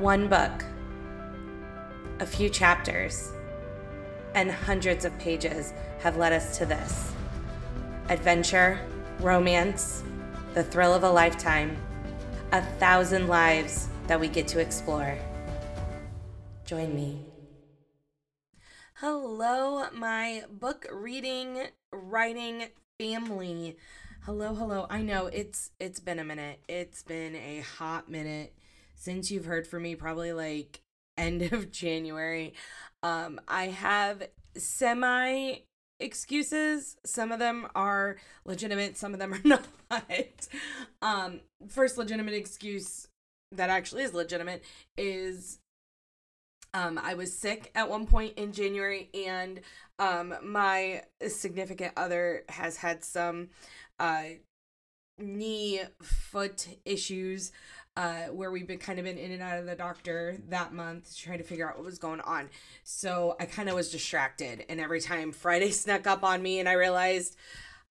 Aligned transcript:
One 0.00 0.28
book, 0.28 0.64
a 2.20 2.24
few 2.24 2.48
chapters, 2.48 3.32
and 4.34 4.50
hundreds 4.50 5.04
of 5.04 5.18
pages 5.18 5.74
have 5.98 6.16
led 6.16 6.32
us 6.32 6.56
to 6.56 6.64
this 6.64 7.12
adventure, 8.08 8.80
romance, 9.18 10.02
the 10.54 10.64
thrill 10.64 10.94
of 10.94 11.02
a 11.02 11.10
lifetime, 11.10 11.76
a 12.52 12.62
thousand 12.78 13.28
lives 13.28 13.90
that 14.06 14.18
we 14.18 14.28
get 14.28 14.48
to 14.48 14.58
explore. 14.58 15.18
Join 16.64 16.94
me. 16.94 17.20
Hello, 18.94 19.84
my 19.92 20.44
book 20.50 20.86
reading, 20.90 21.66
writing 21.92 22.68
family. 22.96 23.76
Hello, 24.22 24.54
hello. 24.54 24.86
I 24.88 25.02
know 25.02 25.26
it's 25.26 25.72
it's 25.78 26.00
been 26.00 26.18
a 26.18 26.24
minute. 26.24 26.60
It's 26.68 27.02
been 27.02 27.36
a 27.36 27.60
hot 27.60 28.08
minute 28.08 28.54
since 29.00 29.30
you've 29.30 29.46
heard 29.46 29.66
from 29.66 29.82
me 29.82 29.94
probably 29.94 30.32
like 30.32 30.82
end 31.16 31.42
of 31.42 31.70
January. 31.72 32.54
Um 33.02 33.40
I 33.48 33.66
have 33.68 34.28
semi 34.56 35.54
excuses. 35.98 36.96
Some 37.04 37.32
of 37.32 37.38
them 37.38 37.66
are 37.74 38.16
legitimate, 38.44 38.96
some 38.96 39.12
of 39.12 39.18
them 39.18 39.34
are 39.34 39.40
not. 39.44 39.66
um 41.02 41.40
first 41.68 41.98
legitimate 41.98 42.34
excuse 42.34 43.08
that 43.52 43.70
actually 43.70 44.02
is 44.04 44.14
legitimate 44.14 44.62
is 44.96 45.58
um, 46.72 47.00
I 47.02 47.14
was 47.14 47.36
sick 47.36 47.72
at 47.74 47.90
one 47.90 48.06
point 48.06 48.34
in 48.36 48.52
January, 48.52 49.10
and 49.12 49.60
um, 49.98 50.34
my 50.42 51.02
significant 51.26 51.94
other 51.96 52.44
has 52.48 52.76
had 52.76 53.02
some 53.02 53.48
uh, 53.98 54.22
knee 55.18 55.80
foot 56.02 56.68
issues 56.84 57.52
uh, 57.96 58.24
where 58.26 58.50
we've 58.50 58.66
been 58.66 58.78
kind 58.78 58.98
of 58.98 59.04
been 59.04 59.18
in 59.18 59.32
and 59.32 59.42
out 59.42 59.58
of 59.58 59.66
the 59.66 59.74
doctor 59.74 60.36
that 60.48 60.72
month 60.72 61.16
trying 61.16 61.38
to 61.38 61.44
figure 61.44 61.68
out 61.68 61.76
what 61.76 61.84
was 61.84 61.98
going 61.98 62.20
on. 62.20 62.48
So 62.84 63.36
I 63.40 63.46
kind 63.46 63.68
of 63.68 63.74
was 63.74 63.90
distracted, 63.90 64.64
and 64.68 64.80
every 64.80 65.00
time 65.00 65.32
Friday 65.32 65.70
snuck 65.70 66.06
up 66.06 66.24
on 66.24 66.42
me, 66.42 66.60
and 66.60 66.68
I 66.68 66.72
realized 66.72 67.36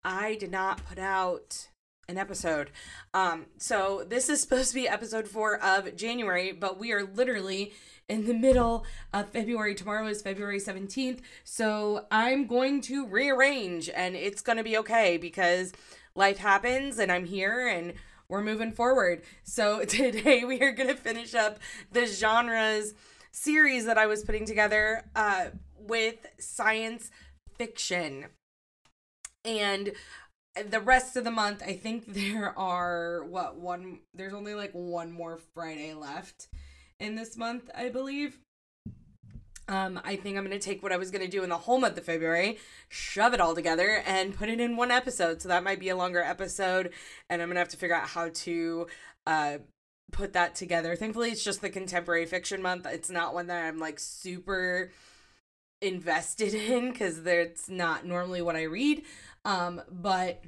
I 0.03 0.36
did 0.36 0.52
not 0.52 0.86
put 0.86 1.00
out 1.00 1.67
an 2.08 2.17
episode. 2.17 2.72
Um, 3.14 3.45
so 3.58 4.03
this 4.08 4.30
is 4.30 4.41
supposed 4.41 4.69
to 4.69 4.75
be 4.75 4.88
episode 4.88 5.28
four 5.28 5.64
of 5.64 5.95
January, 5.95 6.52
but 6.52 6.80
we 6.80 6.91
are 6.91 7.03
literally 7.03 7.73
in 8.09 8.25
the 8.25 8.34
middle 8.34 8.84
of 9.13 9.30
February. 9.30 9.75
Tomorrow 9.75 10.08
is 10.08 10.22
February 10.22 10.59
17th. 10.59 11.19
So 11.44 12.08
I'm 12.09 12.47
going 12.47 12.81
to 12.81 13.06
rearrange 13.06 13.89
and 13.89 14.16
it's 14.16 14.41
going 14.41 14.58
to 14.58 14.63
be 14.63 14.78
okay 14.80 15.17
because 15.17 15.72
life 16.16 16.39
happens 16.39 16.97
and 16.97 17.11
I'm 17.11 17.25
here 17.25 17.67
and 17.67 17.94
we're 18.30 18.44
moving 18.44 18.72
forward. 18.72 19.23
So 19.44 19.83
today 19.85 20.45
we 20.45 20.61
are 20.61 20.72
going 20.72 20.89
to 20.89 20.95
finish 20.95 21.33
up 21.35 21.59
the 21.91 22.05
genres 22.05 22.94
series 23.31 23.85
that 23.85 23.97
I 23.97 24.05
was 24.05 24.23
putting 24.23 24.45
together 24.45 25.03
uh, 25.16 25.47
with 25.77 26.16
science 26.39 27.11
fiction. 27.57 28.27
And 29.44 29.94
the 30.69 30.80
rest 30.80 31.16
of 31.16 31.23
the 31.23 31.31
month, 31.31 31.63
I 31.66 31.73
think 31.73 32.05
there 32.13 32.57
are 32.57 33.23
what 33.25 33.57
one 33.57 34.00
there's 34.13 34.33
only 34.33 34.53
like 34.53 34.72
one 34.72 35.11
more 35.11 35.39
Friday 35.53 35.94
left 35.94 36.47
in 37.00 37.16
this 37.16 37.35
month, 37.35 37.69
I 37.75 37.89
believe. 37.89 38.38
Um, 39.70 40.02
I 40.03 40.16
think 40.16 40.36
I'm 40.36 40.44
going 40.44 40.59
to 40.59 40.66
take 40.66 40.81
what 40.81 40.92
I 40.92 40.98
was 40.98 41.12
going 41.12 41.23
to 41.23 41.30
do 41.30 41.44
in 41.44 41.50
the 41.50 41.58
whole 41.58 41.80
month 41.80 41.95
of 41.98 42.03
February, 42.03 42.58
shove 42.89 43.36
it 43.36 43.39
all 43.39 43.53
together, 43.53 44.02
and 44.06 44.36
put 44.36 44.50
it 44.50 44.59
in 44.59 44.75
one 44.75 44.89
episode. 44.89 45.44
So 45.44 45.48
that 45.50 45.64
might 45.64 45.80
be 45.80 45.89
a 45.89 45.95
longer 45.95 46.22
episode, 46.22 46.92
and 47.30 47.39
I'm 47.39 47.50
going 47.50 47.56
to 47.56 47.59
have 47.59 47.70
to 47.70 47.78
figure 47.78 47.95
out 47.95 48.08
how 48.08 48.30
to 48.30 48.88
uh, 49.28 49.58
put 50.12 50.34
that 50.34 50.56
together. 50.56 50.95
Thankfully, 50.95 51.30
it's 51.30 51.44
just 51.44 51.62
the 51.62 51.70
contemporary 51.70 52.25
fiction 52.25 52.64
month. 52.64 52.88
It's 52.88 53.12
not 53.12 53.36
one 53.36 53.45
that 53.47 53.64
I'm 53.64 53.78
like 53.78 54.00
super 54.00 54.92
invested 55.81 56.53
in 56.56 56.91
because 56.91 57.19
it's 57.19 57.69
not 57.69 58.06
normally 58.06 58.41
what 58.41 58.56
I 58.56 58.63
read. 58.63 59.03
Um, 59.46 59.84
but 59.91 60.44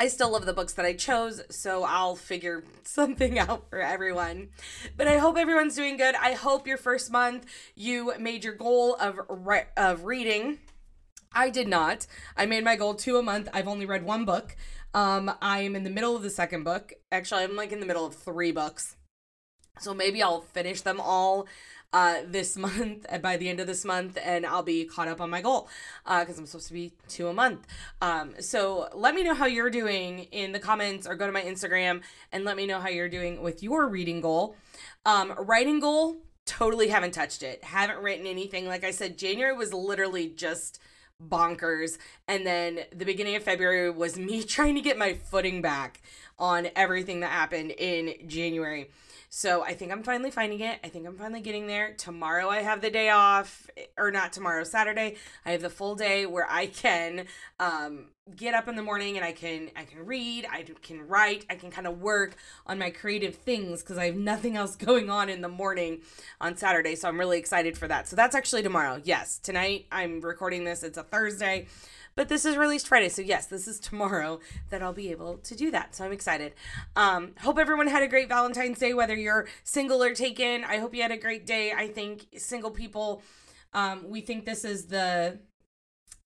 I 0.00 0.08
still 0.08 0.32
love 0.32 0.46
the 0.46 0.54
books 0.54 0.72
that 0.72 0.86
I 0.86 0.94
chose, 0.94 1.42
so 1.50 1.84
I'll 1.84 2.16
figure 2.16 2.64
something 2.84 3.38
out 3.38 3.68
for 3.68 3.82
everyone. 3.82 4.48
But 4.96 5.06
I 5.06 5.18
hope 5.18 5.36
everyone's 5.36 5.76
doing 5.76 5.98
good. 5.98 6.14
I 6.14 6.32
hope 6.32 6.66
your 6.66 6.78
first 6.78 7.12
month 7.12 7.44
you 7.74 8.14
made 8.18 8.42
your 8.42 8.54
goal 8.54 8.94
of 8.94 9.20
re- 9.28 9.66
of 9.76 10.06
reading. 10.06 10.58
I 11.34 11.50
did 11.50 11.68
not. 11.68 12.06
I 12.34 12.46
made 12.46 12.64
my 12.64 12.76
goal 12.76 12.94
two 12.94 13.18
a 13.18 13.22
month. 13.22 13.50
I've 13.52 13.68
only 13.68 13.84
read 13.84 14.02
one 14.02 14.24
book. 14.24 14.56
Um, 14.94 15.30
I 15.42 15.60
am 15.60 15.76
in 15.76 15.84
the 15.84 15.90
middle 15.90 16.16
of 16.16 16.22
the 16.22 16.30
second 16.30 16.64
book. 16.64 16.94
Actually, 17.12 17.44
I'm 17.44 17.54
like 17.54 17.70
in 17.70 17.80
the 17.80 17.86
middle 17.86 18.06
of 18.06 18.14
three 18.14 18.52
books. 18.52 18.96
So 19.80 19.92
maybe 19.92 20.22
I'll 20.22 20.40
finish 20.40 20.80
them 20.80 20.98
all 20.98 21.46
uh, 21.92 22.18
this 22.26 22.56
month 22.68 23.06
by 23.22 23.36
the 23.36 23.48
end 23.48 23.60
of 23.60 23.66
this 23.66 23.84
month 23.84 24.18
and 24.22 24.46
I'll 24.46 24.62
be 24.62 24.84
caught 24.84 25.08
up 25.08 25.20
on 25.20 25.30
my 25.30 25.40
goal 25.40 25.68
Uh, 26.06 26.20
because 26.20 26.38
uh, 26.38 26.42
I'm 26.42 26.46
supposed 26.46 26.68
to 26.68 26.74
be 26.74 26.92
two 27.08 27.28
a 27.28 27.32
month. 27.32 27.66
Um, 28.00 28.34
so 28.40 28.88
let 28.94 29.14
me 29.14 29.22
know 29.22 29.34
how 29.34 29.46
you're 29.46 29.70
doing 29.70 30.20
in 30.30 30.52
the 30.52 30.58
comments 30.58 31.06
or 31.06 31.14
go 31.14 31.26
to 31.26 31.32
my 31.32 31.42
Instagram 31.42 32.02
and 32.32 32.44
let 32.44 32.56
me 32.56 32.66
know 32.66 32.80
how 32.80 32.88
you're 32.88 33.08
doing 33.08 33.42
with 33.42 33.62
your 33.62 33.88
reading 33.88 34.20
goal. 34.20 34.56
Um, 35.04 35.34
writing 35.38 35.80
goal, 35.80 36.18
totally 36.46 36.88
haven't 36.88 37.12
touched 37.12 37.42
it. 37.42 37.62
Haven't 37.64 38.02
written 38.02 38.26
anything. 38.26 38.66
Like 38.66 38.84
I 38.84 38.90
said, 38.90 39.18
January 39.18 39.56
was 39.56 39.72
literally 39.72 40.28
just 40.28 40.80
bonkers. 41.22 41.98
And 42.26 42.46
then 42.46 42.80
the 42.94 43.04
beginning 43.04 43.36
of 43.36 43.42
February 43.42 43.90
was 43.90 44.18
me 44.30 44.42
trying 44.42 44.74
to 44.74 44.80
get 44.80 44.98
my 44.98 45.14
footing 45.14 45.62
back 45.62 46.02
on 46.38 46.68
everything 46.74 47.20
that 47.20 47.30
happened 47.30 47.72
in 47.72 48.14
January. 48.26 48.90
So 49.32 49.62
I 49.62 49.74
think 49.74 49.92
I'm 49.92 50.02
finally 50.02 50.32
finding 50.32 50.58
it. 50.58 50.80
I 50.82 50.88
think 50.88 51.06
I'm 51.06 51.16
finally 51.16 51.40
getting 51.40 51.68
there. 51.68 51.94
Tomorrow 51.94 52.48
I 52.48 52.62
have 52.62 52.80
the 52.80 52.90
day 52.90 53.10
off, 53.10 53.70
or 53.96 54.10
not 54.10 54.32
tomorrow, 54.32 54.64
Saturday. 54.64 55.14
I 55.46 55.52
have 55.52 55.62
the 55.62 55.70
full 55.70 55.94
day 55.94 56.26
where 56.26 56.50
I 56.50 56.66
can 56.66 57.26
um, 57.60 58.06
get 58.34 58.54
up 58.54 58.66
in 58.66 58.74
the 58.74 58.82
morning 58.82 59.16
and 59.16 59.24
I 59.24 59.30
can 59.30 59.70
I 59.76 59.84
can 59.84 60.04
read, 60.04 60.48
I 60.50 60.64
can 60.82 61.06
write, 61.06 61.46
I 61.48 61.54
can 61.54 61.70
kind 61.70 61.86
of 61.86 62.00
work 62.00 62.34
on 62.66 62.80
my 62.80 62.90
creative 62.90 63.36
things 63.36 63.84
because 63.84 63.98
I 63.98 64.06
have 64.06 64.16
nothing 64.16 64.56
else 64.56 64.74
going 64.90 65.10
on 65.10 65.28
in 65.28 65.42
the 65.42 65.48
morning 65.48 66.00
on 66.40 66.56
Saturday. 66.56 66.96
So 66.96 67.06
I'm 67.06 67.18
really 67.18 67.38
excited 67.38 67.78
for 67.78 67.86
that. 67.86 68.08
So 68.08 68.16
that's 68.16 68.34
actually 68.34 68.64
tomorrow. 68.64 69.00
Yes, 69.04 69.38
tonight 69.38 69.86
I'm 69.92 70.20
recording 70.22 70.64
this. 70.64 70.82
It's 70.82 70.98
a 70.98 71.04
Thursday. 71.04 71.68
But 72.20 72.28
this 72.28 72.44
is 72.44 72.58
released 72.58 72.86
Friday, 72.86 73.08
so 73.08 73.22
yes, 73.22 73.46
this 73.46 73.66
is 73.66 73.80
tomorrow 73.80 74.40
that 74.68 74.82
I'll 74.82 74.92
be 74.92 75.10
able 75.10 75.38
to 75.38 75.54
do 75.54 75.70
that. 75.70 75.94
So 75.94 76.04
I'm 76.04 76.12
excited. 76.12 76.52
Um, 76.94 77.30
hope 77.40 77.58
everyone 77.58 77.86
had 77.86 78.02
a 78.02 78.08
great 78.08 78.28
Valentine's 78.28 78.78
Day, 78.78 78.92
whether 78.92 79.14
you're 79.14 79.48
single 79.64 80.02
or 80.02 80.12
taken. 80.12 80.62
I 80.64 80.76
hope 80.76 80.94
you 80.94 81.00
had 81.00 81.12
a 81.12 81.16
great 81.16 81.46
day. 81.46 81.72
I 81.72 81.88
think 81.88 82.26
single 82.36 82.72
people, 82.72 83.22
um, 83.72 84.04
we 84.06 84.20
think 84.20 84.44
this 84.44 84.66
is 84.66 84.84
the 84.84 85.38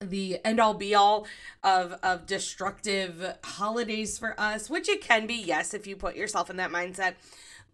the 0.00 0.44
end 0.44 0.58
all 0.58 0.74
be 0.74 0.96
all 0.96 1.28
of 1.62 1.92
of 2.02 2.26
destructive 2.26 3.36
holidays 3.44 4.18
for 4.18 4.34
us, 4.36 4.68
which 4.68 4.88
it 4.88 5.00
can 5.00 5.28
be, 5.28 5.34
yes, 5.34 5.74
if 5.74 5.86
you 5.86 5.94
put 5.94 6.16
yourself 6.16 6.50
in 6.50 6.56
that 6.56 6.72
mindset 6.72 7.14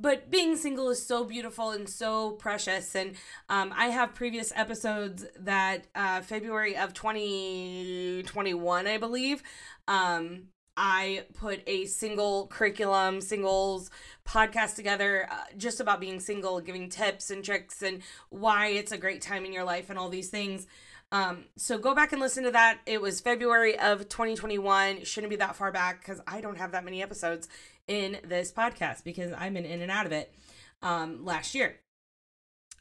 but 0.00 0.30
being 0.30 0.56
single 0.56 0.88
is 0.88 1.04
so 1.04 1.24
beautiful 1.24 1.70
and 1.70 1.88
so 1.88 2.32
precious 2.32 2.94
and 2.94 3.14
um, 3.48 3.72
i 3.76 3.86
have 3.86 4.14
previous 4.14 4.52
episodes 4.56 5.26
that 5.38 5.86
uh, 5.94 6.20
february 6.22 6.76
of 6.76 6.92
2021 6.94 8.86
i 8.86 8.96
believe 8.96 9.42
um, 9.88 10.44
i 10.76 11.24
put 11.34 11.62
a 11.66 11.84
single 11.86 12.46
curriculum 12.46 13.20
singles 13.20 13.90
podcast 14.26 14.76
together 14.76 15.28
uh, 15.30 15.44
just 15.56 15.80
about 15.80 16.00
being 16.00 16.18
single 16.18 16.60
giving 16.60 16.88
tips 16.88 17.30
and 17.30 17.44
tricks 17.44 17.82
and 17.82 18.00
why 18.30 18.68
it's 18.68 18.92
a 18.92 18.98
great 18.98 19.20
time 19.20 19.44
in 19.44 19.52
your 19.52 19.64
life 19.64 19.90
and 19.90 19.98
all 19.98 20.08
these 20.08 20.30
things 20.30 20.66
um, 21.12 21.46
so 21.56 21.76
go 21.76 21.92
back 21.92 22.12
and 22.12 22.20
listen 22.20 22.44
to 22.44 22.52
that. 22.52 22.78
It 22.86 23.00
was 23.00 23.20
February 23.20 23.76
of 23.76 24.08
2021. 24.08 25.04
Shouldn't 25.04 25.30
be 25.30 25.36
that 25.36 25.56
far 25.56 25.72
back 25.72 25.98
because 25.98 26.20
I 26.26 26.40
don't 26.40 26.56
have 26.56 26.70
that 26.72 26.84
many 26.84 27.02
episodes 27.02 27.48
in 27.90 28.18
this 28.24 28.52
podcast 28.52 29.02
because 29.02 29.32
I've 29.32 29.52
been 29.52 29.66
in 29.66 29.82
and 29.82 29.90
out 29.90 30.06
of 30.06 30.12
it 30.12 30.32
um, 30.80 31.24
last 31.24 31.56
year. 31.56 31.80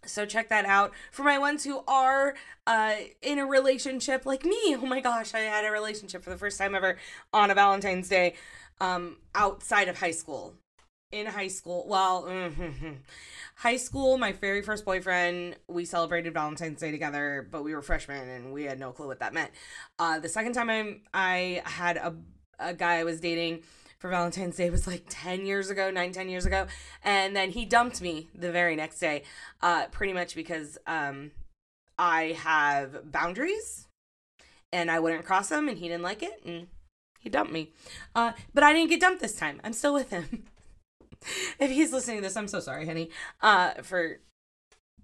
So 0.05 0.25
check 0.25 0.49
that 0.49 0.65
out. 0.65 0.93
For 1.11 1.23
my 1.23 1.39
ones 1.39 1.63
who 1.65 1.83
are 1.87 2.35
uh, 2.67 2.93
in 3.23 3.39
a 3.39 3.45
relationship 3.45 4.25
like 4.25 4.45
me, 4.45 4.75
oh 4.75 4.85
my 4.85 5.01
gosh, 5.01 5.33
I 5.33 5.39
had 5.39 5.65
a 5.65 5.71
relationship 5.71 6.23
for 6.23 6.29
the 6.29 6.37
first 6.37 6.59
time 6.59 6.75
ever 6.75 6.97
on 7.33 7.49
a 7.49 7.55
Valentine's 7.55 8.07
Day 8.07 8.35
um, 8.79 9.17
outside 9.33 9.87
of 9.87 9.99
high 9.99 10.11
school. 10.11 10.53
In 11.11 11.25
high 11.25 11.47
school, 11.47 11.85
well, 11.87 12.29
high 13.55 13.77
school, 13.77 14.19
my 14.19 14.31
very 14.31 14.61
first 14.61 14.85
boyfriend, 14.85 15.55
we 15.67 15.83
celebrated 15.83 16.35
Valentine's 16.35 16.79
Day 16.79 16.91
together, 16.91 17.47
but 17.51 17.63
we 17.63 17.73
were 17.73 17.81
freshmen 17.81 18.29
and 18.29 18.53
we 18.53 18.65
had 18.65 18.79
no 18.79 18.91
clue 18.91 19.07
what 19.07 19.19
that 19.19 19.33
meant. 19.33 19.49
Uh, 19.97 20.19
the 20.19 20.29
second 20.29 20.53
time 20.53 20.69
I, 20.69 21.01
I 21.15 21.63
had 21.65 21.97
a, 21.97 22.15
a 22.59 22.75
guy 22.75 22.97
I 22.97 23.05
was 23.05 23.19
dating, 23.19 23.63
for 23.99 24.09
Valentine's 24.09 24.55
Day 24.55 24.69
was 24.69 24.87
like 24.87 25.03
10 25.09 25.45
years 25.45 25.69
ago, 25.69 25.91
nine, 25.91 26.11
10 26.11 26.29
years 26.29 26.45
ago. 26.45 26.67
And 27.03 27.35
then 27.35 27.51
he 27.51 27.65
dumped 27.65 28.01
me 28.01 28.29
the 28.33 28.51
very 28.51 28.75
next 28.75 28.99
day, 28.99 29.23
uh, 29.61 29.87
pretty 29.87 30.13
much 30.13 30.35
because 30.35 30.77
um, 30.87 31.31
I 31.97 32.37
have 32.43 33.11
boundaries 33.11 33.87
and 34.71 34.89
I 34.89 34.99
wouldn't 34.99 35.25
cross 35.25 35.49
them 35.49 35.67
and 35.67 35.77
he 35.77 35.89
didn't 35.89 36.03
like 36.03 36.23
it 36.23 36.41
and 36.45 36.67
he 37.19 37.29
dumped 37.29 37.51
me. 37.51 37.71
Uh, 38.15 38.31
but 38.53 38.63
I 38.63 38.71
didn't 38.71 38.89
get 38.89 39.01
dumped 39.01 39.21
this 39.21 39.35
time. 39.35 39.59
I'm 39.63 39.73
still 39.73 39.93
with 39.93 40.09
him. 40.09 40.45
if 41.59 41.69
he's 41.69 41.91
listening 41.91 42.17
to 42.17 42.23
this, 42.23 42.37
I'm 42.37 42.47
so 42.47 42.61
sorry, 42.61 42.85
honey. 42.85 43.09
Uh, 43.41 43.73
for 43.81 44.19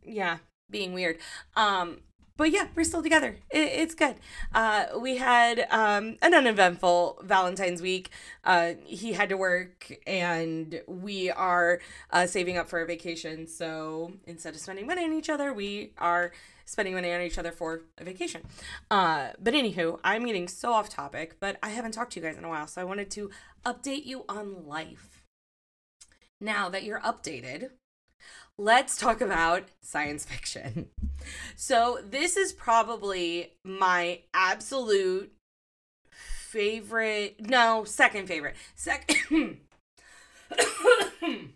yeah, 0.06 0.38
being 0.70 0.94
weird. 0.94 1.18
Um, 1.58 2.00
but 2.38 2.52
yeah, 2.52 2.68
we're 2.76 2.84
still 2.84 3.04
together. 3.04 3.38
It, 3.50 3.58
it's 3.58 3.96
good. 3.96 4.16
Uh, 4.54 4.86
we 5.00 5.18
had 5.18 5.68
um, 5.70 6.18
an 6.22 6.34
uneventful 6.34 7.22
Valentine's 7.24 7.82
week. 7.82 8.10
Uh, 8.44 8.74
he 8.86 9.14
had 9.14 9.30
to 9.30 9.38
work, 9.38 9.92
and 10.06 10.82
we 10.88 11.32
are 11.32 11.80
uh, 12.12 12.26
saving 12.26 12.58
up 12.58 12.68
for 12.68 12.82
a 12.82 12.86
vacation. 12.86 13.48
So 13.48 14.14
instead 14.26 14.54
of 14.54 14.60
spending 14.60 14.88
money 14.88 15.04
on 15.04 15.14
each 15.14 15.30
other, 15.30 15.54
we 15.54 15.94
are 15.98 16.32
spending 16.66 16.96
money 16.96 17.14
on 17.14 17.22
each 17.22 17.38
other 17.38 17.52
for 17.52 17.84
a 17.98 18.04
vacation. 18.04 18.42
Uh, 18.92 19.30
but 19.40 19.54
anywho, 19.54 20.00
I'm 20.04 20.26
getting 20.26 20.48
so 20.48 20.74
off 20.74 20.90
topic, 20.90 21.40
but 21.40 21.58
I 21.64 21.70
haven't 21.70 21.92
talked 21.92 22.14
to 22.14 22.20
you 22.20 22.26
guys 22.26 22.38
in 22.38 22.44
a 22.44 22.50
while, 22.50 22.68
so 22.68 22.82
I 22.82 22.86
wanted 22.86 23.12
to 23.12 23.30
update 23.66 24.06
you 24.06 24.26
on 24.28 24.66
life. 24.66 25.24
Now 26.42 26.68
that 26.70 26.84
you're 26.84 27.00
updated, 27.00 27.70
let's 28.58 28.98
talk 28.98 29.22
about 29.22 29.64
science 29.82 30.26
fiction. 30.26 30.88
So, 31.56 32.00
this 32.08 32.38
is 32.38 32.54
probably 32.54 33.54
my 33.64 34.22
absolute 34.34 35.32
favorite, 36.12 37.36
no, 37.40 37.84
second 37.84 38.28
favorite. 38.28 38.56
Second 38.76 39.58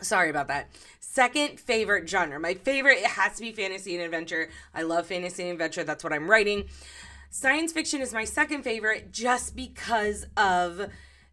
Sorry 0.00 0.30
about 0.30 0.48
that. 0.48 0.68
Second 1.00 1.58
favorite 1.58 2.08
genre. 2.08 2.38
My 2.38 2.54
favorite 2.54 2.98
it 2.98 3.06
has 3.06 3.36
to 3.36 3.42
be 3.42 3.52
fantasy 3.52 3.94
and 3.94 4.04
adventure. 4.04 4.50
I 4.74 4.82
love 4.82 5.06
fantasy 5.06 5.44
and 5.44 5.52
adventure. 5.52 5.84
That's 5.84 6.04
what 6.04 6.12
I'm 6.12 6.30
writing. 6.30 6.64
Science 7.30 7.72
fiction 7.72 8.00
is 8.00 8.12
my 8.12 8.24
second 8.24 8.62
favorite 8.62 9.10
just 9.12 9.56
because 9.56 10.26
of 10.36 10.90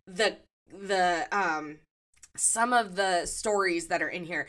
the 0.07 0.37
the 0.71 1.27
um 1.31 1.77
some 2.35 2.73
of 2.73 2.95
the 2.95 3.25
stories 3.25 3.87
that 3.87 4.01
are 4.01 4.09
in 4.09 4.25
here. 4.25 4.47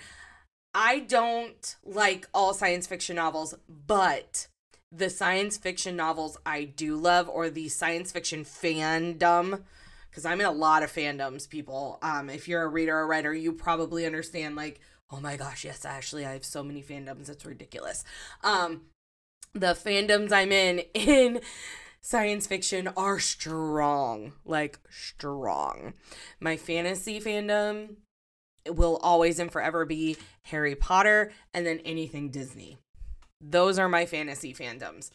I 0.74 1.00
don't 1.00 1.76
like 1.84 2.28
all 2.34 2.52
science 2.52 2.86
fiction 2.86 3.16
novels, 3.16 3.54
but 3.68 4.48
the 4.90 5.08
science 5.08 5.56
fiction 5.56 5.96
novels 5.96 6.36
I 6.44 6.64
do 6.64 6.96
love, 6.96 7.28
or 7.28 7.48
the 7.48 7.68
science 7.68 8.10
fiction 8.10 8.44
fandom, 8.44 9.62
because 10.10 10.24
I'm 10.24 10.40
in 10.40 10.46
a 10.46 10.52
lot 10.52 10.82
of 10.82 10.92
fandoms, 10.92 11.48
people. 11.48 11.98
Um, 12.02 12.28
if 12.28 12.48
you're 12.48 12.62
a 12.62 12.68
reader 12.68 12.96
or 12.96 13.06
writer, 13.06 13.32
you 13.32 13.52
probably 13.52 14.04
understand, 14.04 14.56
like, 14.56 14.80
oh 15.10 15.20
my 15.20 15.36
gosh, 15.36 15.64
yes, 15.64 15.84
Ashley, 15.84 16.26
I 16.26 16.32
have 16.32 16.44
so 16.44 16.62
many 16.62 16.82
fandoms, 16.82 17.28
it's 17.28 17.46
ridiculous. 17.46 18.04
Um, 18.42 18.82
the 19.52 19.74
fandoms 19.74 20.32
I'm 20.32 20.50
in 20.50 20.78
in 20.94 21.40
science 22.00 22.46
fiction 22.46 22.88
are 22.96 23.20
strong, 23.20 24.32
like 24.44 24.80
strong. 24.90 25.94
My 26.40 26.56
fantasy 26.56 27.20
fandom 27.20 27.96
will 28.68 28.98
always 29.02 29.38
and 29.38 29.50
forever 29.50 29.84
be 29.84 30.16
Harry 30.44 30.74
Potter 30.74 31.32
and 31.52 31.66
then 31.66 31.80
anything 31.84 32.30
Disney. 32.30 32.78
Those 33.40 33.78
are 33.78 33.88
my 33.88 34.06
fantasy 34.06 34.54
fandoms. 34.54 35.10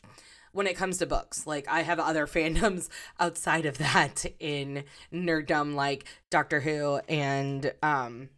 When 0.51 0.67
it 0.67 0.75
comes 0.75 0.97
to 0.97 1.05
books, 1.05 1.45
like 1.45 1.67
I 1.67 1.81
have 1.81 1.99
other 1.99 2.27
fandoms 2.27 2.89
outside 3.19 3.65
of 3.65 3.77
that 3.77 4.25
in 4.39 4.83
nerddom, 5.13 5.75
like 5.75 6.05
Doctor 6.29 6.61
Who 6.61 6.97
and 7.09 7.73
um. 7.81 8.29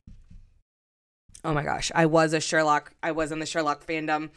Oh 1.44 1.54
my 1.54 1.64
gosh, 1.64 1.92
I 1.96 2.06
was 2.06 2.34
a 2.34 2.40
Sherlock. 2.40 2.94
I 3.02 3.12
was 3.12 3.32
in 3.32 3.40
the 3.40 3.48
Sherlock 3.48 3.86
fandom 3.86 4.30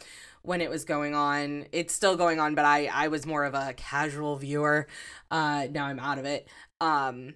when 0.43 0.61
it 0.61 0.71
was 0.71 0.85
going 0.85 1.15
on. 1.15 1.67
It's 1.73 1.94
still 1.94 2.17
going 2.17 2.41
on, 2.41 2.55
but 2.55 2.65
I 2.65 2.87
I 2.87 3.09
was 3.09 3.26
more 3.26 3.44
of 3.44 3.55
a 3.55 3.75
casual 3.76 4.37
viewer. 4.37 4.87
Uh, 5.31 5.67
now 5.71 5.87
I'm 5.87 5.99
out 5.99 6.19
of 6.19 6.25
it. 6.25 6.49
Um, 6.81 7.35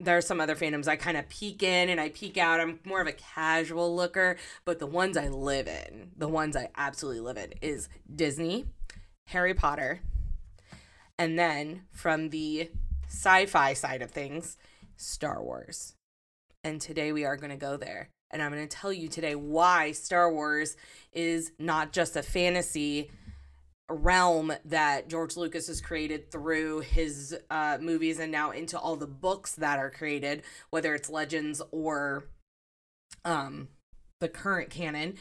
there 0.00 0.16
are 0.16 0.22
some 0.22 0.40
other 0.40 0.56
fandoms 0.56 0.88
I 0.88 0.96
kind 0.96 1.16
of 1.16 1.28
peek 1.28 1.62
in 1.62 1.90
and 1.90 2.00
I 2.00 2.08
peek 2.08 2.38
out. 2.38 2.58
I'm 2.58 2.80
more 2.84 3.00
of 3.02 3.06
a 3.06 3.12
casual 3.12 3.94
looker, 3.94 4.36
but 4.64 4.78
the 4.78 4.86
ones 4.86 5.16
I 5.16 5.28
live 5.28 5.68
in, 5.68 6.12
the 6.16 6.28
ones 6.28 6.56
I 6.56 6.70
absolutely 6.76 7.20
live 7.20 7.36
in, 7.36 7.52
is 7.60 7.88
Disney, 8.12 8.66
Harry 9.26 9.52
Potter, 9.54 10.00
and 11.18 11.38
then 11.38 11.82
from 11.92 12.30
the 12.30 12.70
sci 13.06 13.46
fi 13.46 13.74
side 13.74 14.00
of 14.00 14.10
things, 14.10 14.56
Star 14.96 15.42
Wars. 15.42 15.94
And 16.64 16.80
today 16.80 17.12
we 17.12 17.24
are 17.24 17.36
going 17.36 17.50
to 17.50 17.56
go 17.56 17.76
there. 17.76 18.08
And 18.30 18.42
I'm 18.42 18.52
going 18.52 18.66
to 18.66 18.76
tell 18.76 18.92
you 18.92 19.08
today 19.08 19.34
why 19.34 19.92
Star 19.92 20.32
Wars 20.32 20.76
is 21.12 21.52
not 21.58 21.92
just 21.92 22.16
a 22.16 22.22
fantasy 22.22 23.10
realm 23.90 24.52
that 24.64 25.08
George 25.08 25.36
Lucas 25.36 25.66
has 25.66 25.80
created 25.80 26.30
through 26.30 26.80
his 26.80 27.36
uh, 27.50 27.78
movies 27.80 28.18
and 28.18 28.32
now 28.32 28.50
into 28.50 28.78
all 28.78 28.96
the 28.96 29.06
books 29.06 29.54
that 29.56 29.78
are 29.78 29.90
created, 29.90 30.42
whether 30.70 30.94
it's 30.94 31.10
Legends 31.10 31.60
or 31.70 32.24
um, 33.24 33.68
the 34.20 34.28
current 34.28 34.70
canon. 34.70 35.14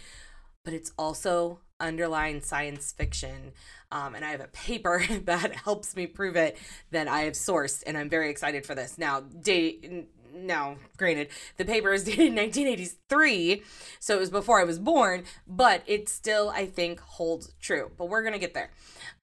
But 0.63 0.73
it's 0.73 0.91
also 0.97 1.59
underlying 1.79 2.41
science 2.41 2.91
fiction. 2.91 3.53
Um, 3.91 4.15
and 4.15 4.23
I 4.23 4.31
have 4.31 4.41
a 4.41 4.47
paper 4.47 5.03
that 5.25 5.55
helps 5.55 5.95
me 5.95 6.07
prove 6.07 6.35
it 6.35 6.57
that 6.91 7.07
I 7.07 7.21
have 7.21 7.33
sourced, 7.33 7.83
and 7.85 7.97
I'm 7.97 8.09
very 8.09 8.29
excited 8.29 8.65
for 8.65 8.75
this. 8.75 8.97
Now, 8.97 9.21
date 9.21 10.09
now, 10.45 10.77
granted, 10.97 11.29
the 11.57 11.65
paper 11.65 11.93
is 11.93 12.03
dated 12.05 12.35
1983, 12.35 13.63
so 13.99 14.15
it 14.15 14.19
was 14.19 14.29
before 14.29 14.59
I 14.59 14.63
was 14.63 14.79
born, 14.79 15.23
but 15.47 15.83
it 15.85 16.09
still, 16.09 16.49
I 16.49 16.65
think, 16.65 16.99
holds 16.99 17.53
true. 17.59 17.91
But 17.97 18.09
we're 18.09 18.21
going 18.21 18.33
to 18.33 18.39
get 18.39 18.53
there. 18.53 18.71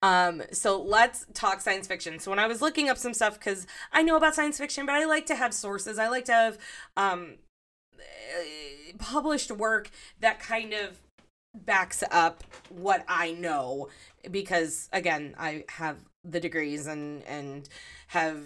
Um, 0.03 0.43
so 0.53 0.81
let's 0.81 1.27
talk 1.35 1.61
science 1.61 1.87
fiction. 1.87 2.19
So 2.19 2.31
when 2.31 2.39
I 2.39 2.47
was 2.47 2.61
looking 2.61 2.89
up 2.89 2.99
some 2.99 3.15
stuff, 3.15 3.35
because 3.39 3.67
I 3.93 4.03
know 4.03 4.17
about 4.17 4.35
science 4.35 4.59
fiction, 4.59 4.87
but 4.87 4.95
I 4.95 5.05
like 5.05 5.27
to 5.27 5.35
have 5.35 5.55
sources, 5.55 5.99
I 5.99 6.09
like 6.09 6.25
to 6.27 6.33
have 6.33 6.59
um, 6.97 7.37
published 8.99 9.51
work 9.51 9.91
that 10.21 10.39
kind 10.39 10.73
of 10.73 10.99
backs 11.55 12.05
up 12.11 12.45
what 12.69 13.05
I 13.09 13.33
know 13.33 13.89
because 14.31 14.91
again 14.93 15.35
I 15.39 15.65
have 15.71 15.97
the 16.23 16.41
degrees 16.41 16.87
and 16.87 17.23
and 17.25 17.69
have 18.09 18.41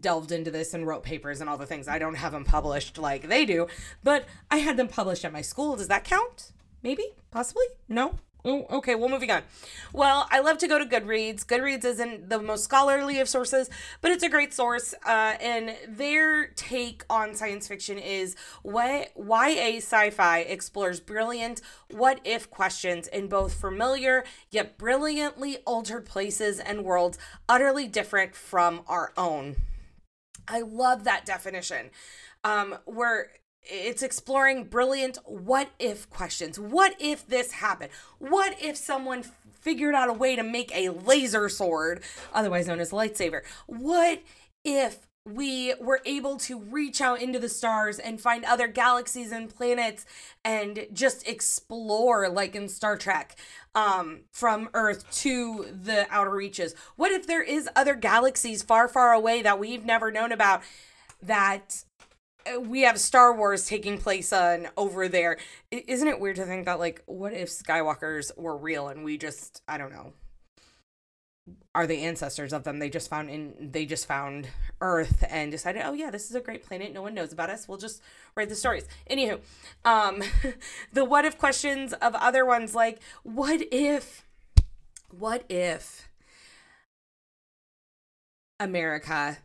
delved 0.00 0.32
into 0.32 0.50
this 0.50 0.74
and 0.74 0.86
wrote 0.86 1.02
papers 1.02 1.40
and 1.40 1.48
all 1.48 1.58
the 1.58 1.66
things. 1.66 1.88
I 1.88 1.98
don't 1.98 2.14
have 2.14 2.32
them 2.32 2.44
published 2.44 2.98
like 2.98 3.28
they 3.28 3.44
do, 3.44 3.66
but 4.02 4.24
I 4.50 4.58
had 4.58 4.76
them 4.76 4.88
published 4.88 5.24
at 5.24 5.32
my 5.32 5.42
school. 5.42 5.76
Does 5.76 5.88
that 5.88 6.04
count? 6.04 6.52
Maybe? 6.82 7.04
Possibly? 7.30 7.64
No? 7.88 8.18
Oh, 8.42 8.66
okay, 8.70 8.94
well, 8.94 9.10
moving 9.10 9.30
on. 9.30 9.42
Well, 9.92 10.26
I 10.30 10.40
love 10.40 10.56
to 10.58 10.68
go 10.68 10.78
to 10.78 10.86
Goodreads. 10.86 11.44
Goodreads 11.44 11.84
isn't 11.84 12.30
the 12.30 12.40
most 12.40 12.64
scholarly 12.64 13.20
of 13.20 13.28
sources, 13.28 13.68
but 14.00 14.12
it's 14.12 14.22
a 14.22 14.30
great 14.30 14.54
source. 14.54 14.94
Uh, 15.04 15.34
and 15.40 15.76
their 15.86 16.46
take 16.56 17.04
on 17.10 17.34
science 17.34 17.68
fiction 17.68 17.98
is 17.98 18.36
what 18.62 19.12
YA 19.14 19.76
sci 19.76 20.10
fi 20.10 20.38
explores 20.38 21.00
brilliant 21.00 21.60
what 21.90 22.20
if 22.24 22.48
questions 22.50 23.08
in 23.08 23.28
both 23.28 23.52
familiar 23.52 24.24
yet 24.50 24.78
brilliantly 24.78 25.58
altered 25.66 26.06
places 26.06 26.60
and 26.60 26.84
worlds 26.84 27.18
utterly 27.46 27.86
different 27.86 28.34
from 28.34 28.80
our 28.86 29.12
own. 29.18 29.56
I 30.50 30.60
love 30.60 31.04
that 31.04 31.24
definition. 31.24 31.90
Um, 32.42 32.78
where 32.84 33.30
it's 33.62 34.02
exploring 34.02 34.64
brilliant 34.64 35.18
what 35.24 35.70
if 35.78 36.08
questions. 36.10 36.58
What 36.58 36.94
if 36.98 37.26
this 37.26 37.52
happened? 37.52 37.90
What 38.18 38.60
if 38.60 38.76
someone 38.76 39.24
figured 39.52 39.94
out 39.94 40.08
a 40.08 40.14
way 40.14 40.36
to 40.36 40.42
make 40.42 40.74
a 40.74 40.88
laser 40.88 41.48
sword, 41.48 42.02
otherwise 42.32 42.66
known 42.66 42.80
as 42.80 42.92
a 42.92 42.94
lightsaber? 42.94 43.42
What 43.66 44.22
if 44.64 45.06
we 45.26 45.74
were 45.80 46.00
able 46.06 46.36
to 46.38 46.58
reach 46.58 47.00
out 47.00 47.20
into 47.20 47.38
the 47.38 47.48
stars 47.48 47.98
and 47.98 48.20
find 48.20 48.44
other 48.44 48.66
galaxies 48.66 49.32
and 49.32 49.54
planets 49.54 50.06
and 50.44 50.86
just 50.92 51.28
explore 51.28 52.28
like 52.28 52.54
in 52.54 52.68
Star 52.68 52.96
Trek 52.96 53.38
um 53.74 54.20
from 54.32 54.68
earth 54.74 55.08
to 55.10 55.66
the 55.82 56.06
outer 56.10 56.30
reaches 56.30 56.74
what 56.96 57.12
if 57.12 57.26
there 57.26 57.42
is 57.42 57.68
other 57.76 57.94
galaxies 57.94 58.62
far 58.62 58.88
far 58.88 59.12
away 59.12 59.42
that 59.42 59.58
we've 59.58 59.84
never 59.84 60.10
known 60.10 60.32
about 60.32 60.62
that 61.22 61.84
uh, 62.46 62.60
we 62.60 62.82
have 62.82 62.98
Star 62.98 63.34
Wars 63.36 63.66
taking 63.66 63.98
place 63.98 64.32
on 64.32 64.68
over 64.76 65.08
there. 65.08 65.38
Isn't 65.70 66.08
it 66.08 66.20
weird 66.20 66.36
to 66.36 66.46
think 66.46 66.64
that 66.64 66.78
like 66.78 67.02
what 67.06 67.32
if 67.32 67.50
Skywalkers 67.50 68.36
were 68.36 68.56
real 68.56 68.88
and 68.88 69.04
we 69.04 69.18
just 69.18 69.62
I 69.68 69.78
don't 69.78 69.92
know 69.92 70.12
are 71.74 71.86
the 71.86 72.02
ancestors 72.02 72.52
of 72.52 72.64
them. 72.64 72.78
They 72.78 72.90
just 72.90 73.08
found 73.08 73.30
in 73.30 73.70
they 73.72 73.86
just 73.86 74.06
found 74.06 74.48
Earth 74.80 75.24
and 75.28 75.50
decided, 75.50 75.82
oh 75.84 75.92
yeah, 75.92 76.10
this 76.10 76.28
is 76.28 76.34
a 76.34 76.40
great 76.40 76.64
planet. 76.64 76.92
No 76.92 77.02
one 77.02 77.14
knows 77.14 77.32
about 77.32 77.50
us. 77.50 77.68
We'll 77.68 77.78
just 77.78 78.02
write 78.34 78.48
the 78.48 78.54
stories. 78.54 78.86
Anywho, 79.10 79.40
um, 79.84 80.22
the 80.92 81.04
what 81.04 81.24
if 81.24 81.38
questions 81.38 81.92
of 81.94 82.14
other 82.14 82.44
ones 82.44 82.74
like 82.74 83.00
what 83.22 83.62
if, 83.70 84.24
what 85.10 85.44
if 85.48 86.08
America 88.58 89.38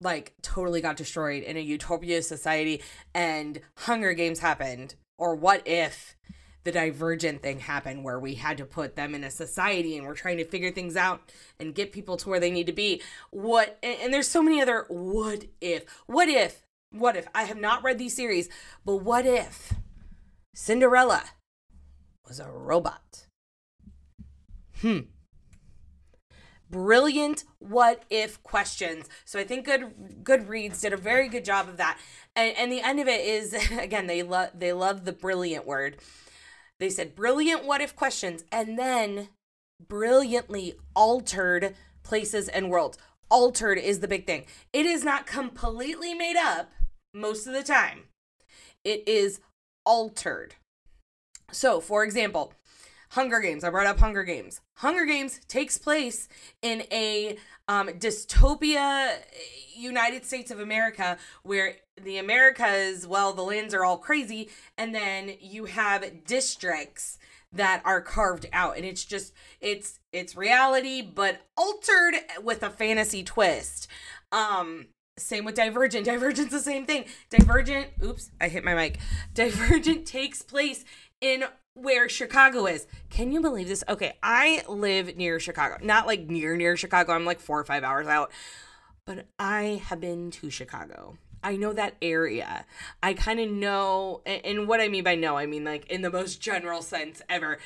like 0.00 0.34
totally 0.42 0.80
got 0.80 0.96
destroyed 0.96 1.42
in 1.42 1.56
a 1.56 1.60
utopia 1.60 2.22
society 2.22 2.82
and 3.14 3.60
Hunger 3.78 4.14
Games 4.14 4.40
happened, 4.40 4.94
or 5.18 5.34
what 5.34 5.62
if 5.66 6.16
the 6.64 6.72
divergent 6.72 7.42
thing 7.42 7.60
happened 7.60 8.04
where 8.04 8.18
we 8.18 8.34
had 8.34 8.56
to 8.58 8.64
put 8.64 8.96
them 8.96 9.14
in 9.14 9.24
a 9.24 9.30
society 9.30 9.96
and 9.96 10.06
we're 10.06 10.14
trying 10.14 10.36
to 10.38 10.44
figure 10.44 10.70
things 10.70 10.96
out 10.96 11.32
and 11.58 11.74
get 11.74 11.92
people 11.92 12.16
to 12.16 12.28
where 12.28 12.40
they 12.40 12.50
need 12.50 12.66
to 12.66 12.72
be. 12.72 13.02
What 13.30 13.78
and 13.82 14.12
there's 14.12 14.28
so 14.28 14.42
many 14.42 14.60
other 14.60 14.86
what 14.88 15.44
if. 15.60 15.84
What 16.06 16.28
if 16.28 16.62
what 16.90 17.16
if 17.16 17.26
I 17.34 17.44
have 17.44 17.58
not 17.58 17.82
read 17.82 17.98
these 17.98 18.14
series, 18.14 18.48
but 18.84 18.96
what 18.96 19.26
if 19.26 19.74
Cinderella 20.54 21.24
was 22.28 22.38
a 22.38 22.50
robot? 22.50 23.26
Hmm. 24.80 25.00
Brilliant 26.70 27.44
what 27.58 28.04
if 28.08 28.42
questions. 28.42 29.08
So 29.24 29.38
I 29.38 29.44
think 29.44 29.66
Good 29.66 30.22
Goodreads 30.22 30.80
did 30.80 30.92
a 30.92 30.96
very 30.96 31.28
good 31.28 31.44
job 31.44 31.68
of 31.68 31.76
that. 31.76 31.98
And 32.36 32.56
and 32.56 32.70
the 32.72 32.80
end 32.80 33.00
of 33.00 33.08
it 33.08 33.20
is 33.20 33.52
again 33.78 34.06
they 34.06 34.22
love 34.22 34.50
they 34.54 34.72
love 34.72 35.04
the 35.04 35.12
brilliant 35.12 35.66
word. 35.66 35.96
They 36.82 36.90
said 36.90 37.14
brilliant 37.14 37.64
what 37.64 37.80
if 37.80 37.94
questions 37.94 38.42
and 38.50 38.76
then 38.76 39.28
brilliantly 39.86 40.74
altered 40.96 41.76
places 42.02 42.48
and 42.48 42.70
worlds. 42.70 42.98
Altered 43.30 43.78
is 43.78 44.00
the 44.00 44.08
big 44.08 44.26
thing. 44.26 44.46
It 44.72 44.84
is 44.84 45.04
not 45.04 45.24
completely 45.24 46.12
made 46.12 46.34
up 46.36 46.72
most 47.14 47.46
of 47.46 47.52
the 47.52 47.62
time. 47.62 48.06
It 48.82 49.06
is 49.06 49.38
altered. 49.86 50.56
So, 51.52 51.80
for 51.80 52.02
example, 52.02 52.52
Hunger 53.12 53.38
Games. 53.38 53.62
I 53.62 53.70
brought 53.70 53.86
up 53.86 54.00
Hunger 54.00 54.24
Games. 54.24 54.60
Hunger 54.78 55.04
Games 55.04 55.38
takes 55.46 55.78
place 55.78 56.28
in 56.62 56.82
a 56.90 57.36
um, 57.68 57.90
dystopia 57.90 59.18
United 59.76 60.24
States 60.24 60.50
of 60.50 60.58
America 60.58 61.16
where 61.44 61.76
the 62.02 62.18
Americas, 62.18 63.06
well, 63.06 63.32
the 63.32 63.42
lands 63.42 63.74
are 63.74 63.84
all 63.84 63.98
crazy, 63.98 64.48
and 64.76 64.94
then 64.94 65.34
you 65.40 65.66
have 65.66 66.24
districts 66.24 67.18
that 67.52 67.82
are 67.84 68.00
carved 68.00 68.46
out 68.50 68.78
and 68.78 68.86
it's 68.86 69.04
just 69.04 69.30
it's 69.60 70.00
it's 70.10 70.34
reality 70.34 71.02
but 71.02 71.42
altered 71.54 72.14
with 72.42 72.62
a 72.62 72.70
fantasy 72.70 73.22
twist 73.22 73.86
um 74.32 74.86
same 75.18 75.44
with 75.44 75.54
divergent 75.54 76.06
divergent's 76.06 76.50
the 76.50 76.60
same 76.60 76.86
thing 76.86 77.04
divergent 77.28 77.88
oops 78.02 78.30
i 78.40 78.48
hit 78.48 78.64
my 78.64 78.74
mic 78.74 78.98
divergent 79.34 80.06
takes 80.06 80.40
place 80.40 80.82
in 81.20 81.44
where 81.74 82.08
Chicago 82.08 82.66
is. 82.66 82.86
Can 83.08 83.32
you 83.32 83.40
believe 83.40 83.68
this? 83.68 83.84
Okay, 83.88 84.18
I 84.22 84.62
live 84.68 85.16
near 85.16 85.40
Chicago. 85.40 85.78
Not 85.82 86.06
like 86.06 86.28
near 86.28 86.56
near 86.56 86.76
Chicago. 86.76 87.12
I'm 87.12 87.24
like 87.24 87.40
4 87.40 87.60
or 87.60 87.64
5 87.64 87.82
hours 87.82 88.06
out. 88.06 88.30
But 89.06 89.26
I 89.38 89.82
have 89.86 90.00
been 90.00 90.30
to 90.32 90.50
Chicago. 90.50 91.16
I 91.42 91.56
know 91.56 91.72
that 91.72 91.96
area. 92.00 92.64
I 93.02 93.14
kind 93.14 93.40
of 93.40 93.50
know 93.50 94.22
and 94.26 94.68
what 94.68 94.80
I 94.80 94.88
mean 94.88 95.04
by 95.04 95.14
know, 95.14 95.36
I 95.36 95.46
mean 95.46 95.64
like 95.64 95.86
in 95.90 96.02
the 96.02 96.10
most 96.10 96.40
general 96.40 96.82
sense 96.82 97.22
ever. 97.28 97.58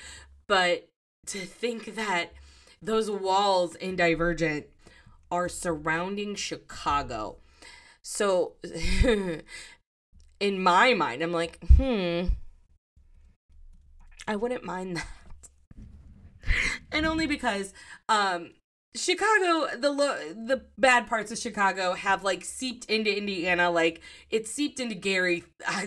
But 0.47 0.89
to 1.27 1.39
think 1.41 1.97
that 1.97 2.33
those 2.81 3.11
walls 3.11 3.75
in 3.75 3.97
Divergent 3.97 4.67
are 5.31 5.49
surrounding 5.49 6.35
Chicago. 6.35 7.37
So 8.03 8.53
in 10.41 10.63
my 10.63 10.95
mind, 10.95 11.23
I'm 11.23 11.33
like, 11.33 11.59
hmm, 11.77 12.27
I 14.29 14.37
wouldn't 14.37 14.65
mind 14.65 14.97
that. 14.97 15.07
and 16.93 17.07
only 17.07 17.27
because 17.27 17.73
um 18.09 18.51
Chicago, 18.97 19.69
the 19.79 19.91
lo- 19.91 20.33
the 20.35 20.63
bad 20.79 21.07
parts 21.07 21.31
of 21.31 21.39
Chicago 21.39 21.93
have 21.95 22.25
like 22.25 22.45
seeped 22.45 22.87
into 22.87 23.17
Indiana. 23.17 23.71
Like 23.71 24.01
it 24.31 24.47
seeped 24.47 24.81
into 24.81 24.95
Gary 24.95 25.45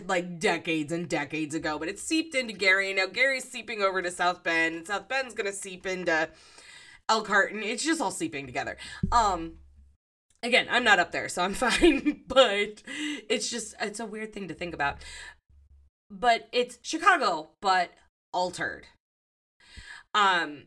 like 0.08 0.39
decades 0.39 0.92
and 0.92 1.10
decades 1.10 1.56
ago, 1.56 1.78
but 1.80 1.88
it 1.88 2.00
seeped 2.00 2.36
into 2.36 2.54
Gary. 2.54 2.89
and 2.89 2.98
Now 2.98 3.08
Gary's 3.08 3.50
seeping 3.50 3.82
over 3.82 4.01
to 4.01 4.12
South 4.12 4.44
Bend, 4.44 4.75
and 4.75 4.88
South 4.88 5.08
Bend's 5.08 5.34
gonna 5.34 5.51
seep 5.54 5.86
into 5.86 6.30
Elkhart, 7.10 7.51
and 7.54 7.63
it's 7.63 7.84
just 7.84 8.01
all 8.01 8.12
seeping 8.12 8.46
together. 8.46 8.78
Um, 9.12 9.54
again, 10.44 10.68
I'm 10.70 10.84
not 10.84 11.00
up 11.00 11.12
there, 11.12 11.30
so 11.30 11.44
I'm 11.44 11.54
fine. 11.56 12.22
but 12.28 12.84
it's 13.30 13.50
just 13.50 13.75
it's 13.82 14.00
a 14.00 14.06
weird 14.06 14.34
thing 14.34 14.48
to 14.48 14.54
think 14.54 14.74
about. 14.74 14.98
But 16.12 16.48
it's 16.51 16.80
Chicago, 16.82 17.51
but 17.62 17.92
altered. 18.34 18.88
Um 20.13 20.63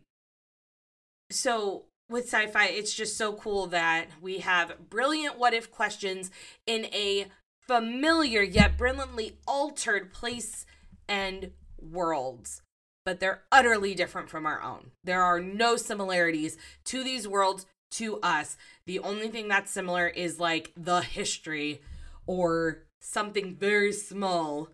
so 1.31 1.87
with 2.13 2.25
sci-fi 2.25 2.67
it's 2.67 2.95
just 2.95 3.17
so 3.17 3.33
cool 3.33 3.67
that 3.67 4.07
we 4.21 4.39
have 4.39 4.91
brilliant 4.91 5.39
what 5.39 5.55
if 5.55 5.71
questions 5.71 6.31
in 6.67 6.87
a 6.87 7.27
familiar 7.67 8.43
yet 8.43 8.77
brilliantly 8.77 9.37
altered 9.47 10.13
place 10.13 10.67
and 11.09 11.51
worlds 11.81 12.63
but 13.05 13.19
they're 13.19 13.43
utterly 13.51 13.95
different 13.95 14.29
from 14.29 14.47
our 14.47 14.63
own 14.63 14.91
there 15.03 15.23
are 15.23 15.41
no 15.41 15.77
similarities 15.77 16.57
to 16.85 17.03
these 17.03 17.27
worlds 17.27 17.67
to 17.91 18.21
us 18.21 18.57
the 18.87 18.99
only 19.01 19.29
thing 19.29 19.49
that's 19.49 19.71
similar 19.71 20.07
is 20.09 20.39
like 20.39 20.73
the 20.77 21.01
history 21.01 21.81
or 22.27 22.85
something 23.01 23.55
very 23.55 23.93
small 23.93 24.69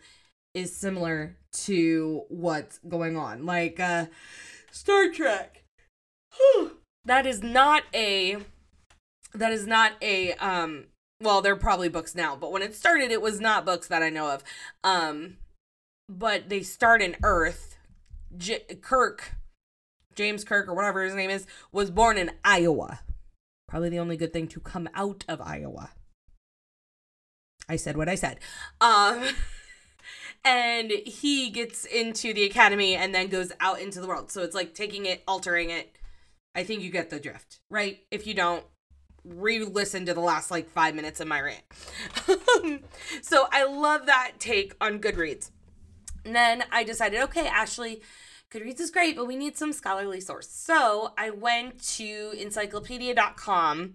is 0.55 0.75
similar 0.75 1.37
to 1.53 2.23
what's 2.29 2.79
going 2.89 3.17
on. 3.17 3.47
Like 3.47 3.81
uh 3.81 4.07
Star 4.71 5.11
Trek. 5.11 5.65
that 7.09 7.27
is 7.27 7.43
not 7.43 7.83
a 7.95 8.37
that 9.35 9.53
is 9.53 9.67
not 9.67 9.93
a 10.03 10.33
um 10.35 10.85
well, 11.21 11.43
they're 11.43 11.57
probably 11.57 11.89
books 11.89 12.15
now, 12.15 12.37
but 12.37 12.53
when 12.53 12.63
it 12.63 12.75
started 12.75 13.11
it 13.11 13.23
was 13.23 13.41
not 13.41 13.65
books 13.67 13.89
that 13.89 14.03
I 14.03 14.11
know 14.11 14.31
of. 14.31 14.45
Um 14.85 15.39
but 16.09 16.49
they 16.49 16.63
start 16.63 17.03
in 17.03 17.17
Earth. 17.23 17.77
J- 18.37 18.65
Kirk 18.81 19.33
James 20.15 20.45
Kirk 20.45 20.69
or 20.69 20.75
whatever 20.75 21.03
his 21.03 21.15
name 21.15 21.31
is 21.31 21.47
was 21.73 21.91
born 21.91 22.19
in 22.19 22.31
Iowa. 22.45 23.01
Probably 23.67 23.89
the 23.89 23.99
only 23.99 24.17
good 24.17 24.33
thing 24.33 24.49
to 24.49 24.61
come 24.61 24.89
out 24.95 25.25
of 25.29 25.41
Iowa. 25.41 25.91
I 27.69 27.77
said 27.77 27.97
what 27.97 28.09
I 28.09 28.15
said. 28.15 28.39
Um 28.81 29.25
and 30.45 30.91
he 30.91 31.51
gets 31.51 31.85
into 31.85 32.35
the 32.35 32.45
academy 32.45 32.95
and 32.95 33.15
then 33.15 33.29
goes 33.29 33.53
out 33.61 33.81
into 33.81 34.01
the 34.01 34.07
world. 34.07 34.31
So 34.31 34.43
it's 34.43 34.55
like 34.55 34.75
taking 34.75 35.07
it, 35.07 35.23
altering 35.27 35.71
it. 35.71 35.95
I 36.55 36.65
think 36.65 36.83
you 36.83 36.91
get 36.91 37.11
the 37.11 37.21
drift, 37.21 37.61
right? 37.71 38.01
If 38.11 38.27
you 38.27 38.35
don't, 38.35 38.65
re-listen 39.25 40.07
to 40.07 40.15
the 40.15 40.21
last 40.21 40.51
like 40.51 40.71
five 40.71 40.95
minutes 40.95 41.21
of 41.21 41.29
my 41.29 41.41
rant. 41.41 41.63
so 43.23 43.47
I 43.53 43.65
love 43.65 44.07
that 44.07 44.33
take 44.39 44.75
on 44.81 45.01
Goodreads. 45.01 45.51
And 46.25 46.35
then 46.35 46.65
I 46.71 46.85
decided, 46.85 47.21
okay, 47.23 47.47
Ashley, 47.47 48.01
Goodreads 48.51 48.81
is 48.81 48.91
great, 48.91 49.17
but 49.17 49.27
we 49.27 49.37
need 49.37 49.57
some 49.57 49.73
scholarly 49.73 50.21
source. 50.21 50.49
So 50.49 51.13
I 51.19 51.31
went 51.31 51.83
to 51.97 52.33
encyclopedia.com 52.39 53.95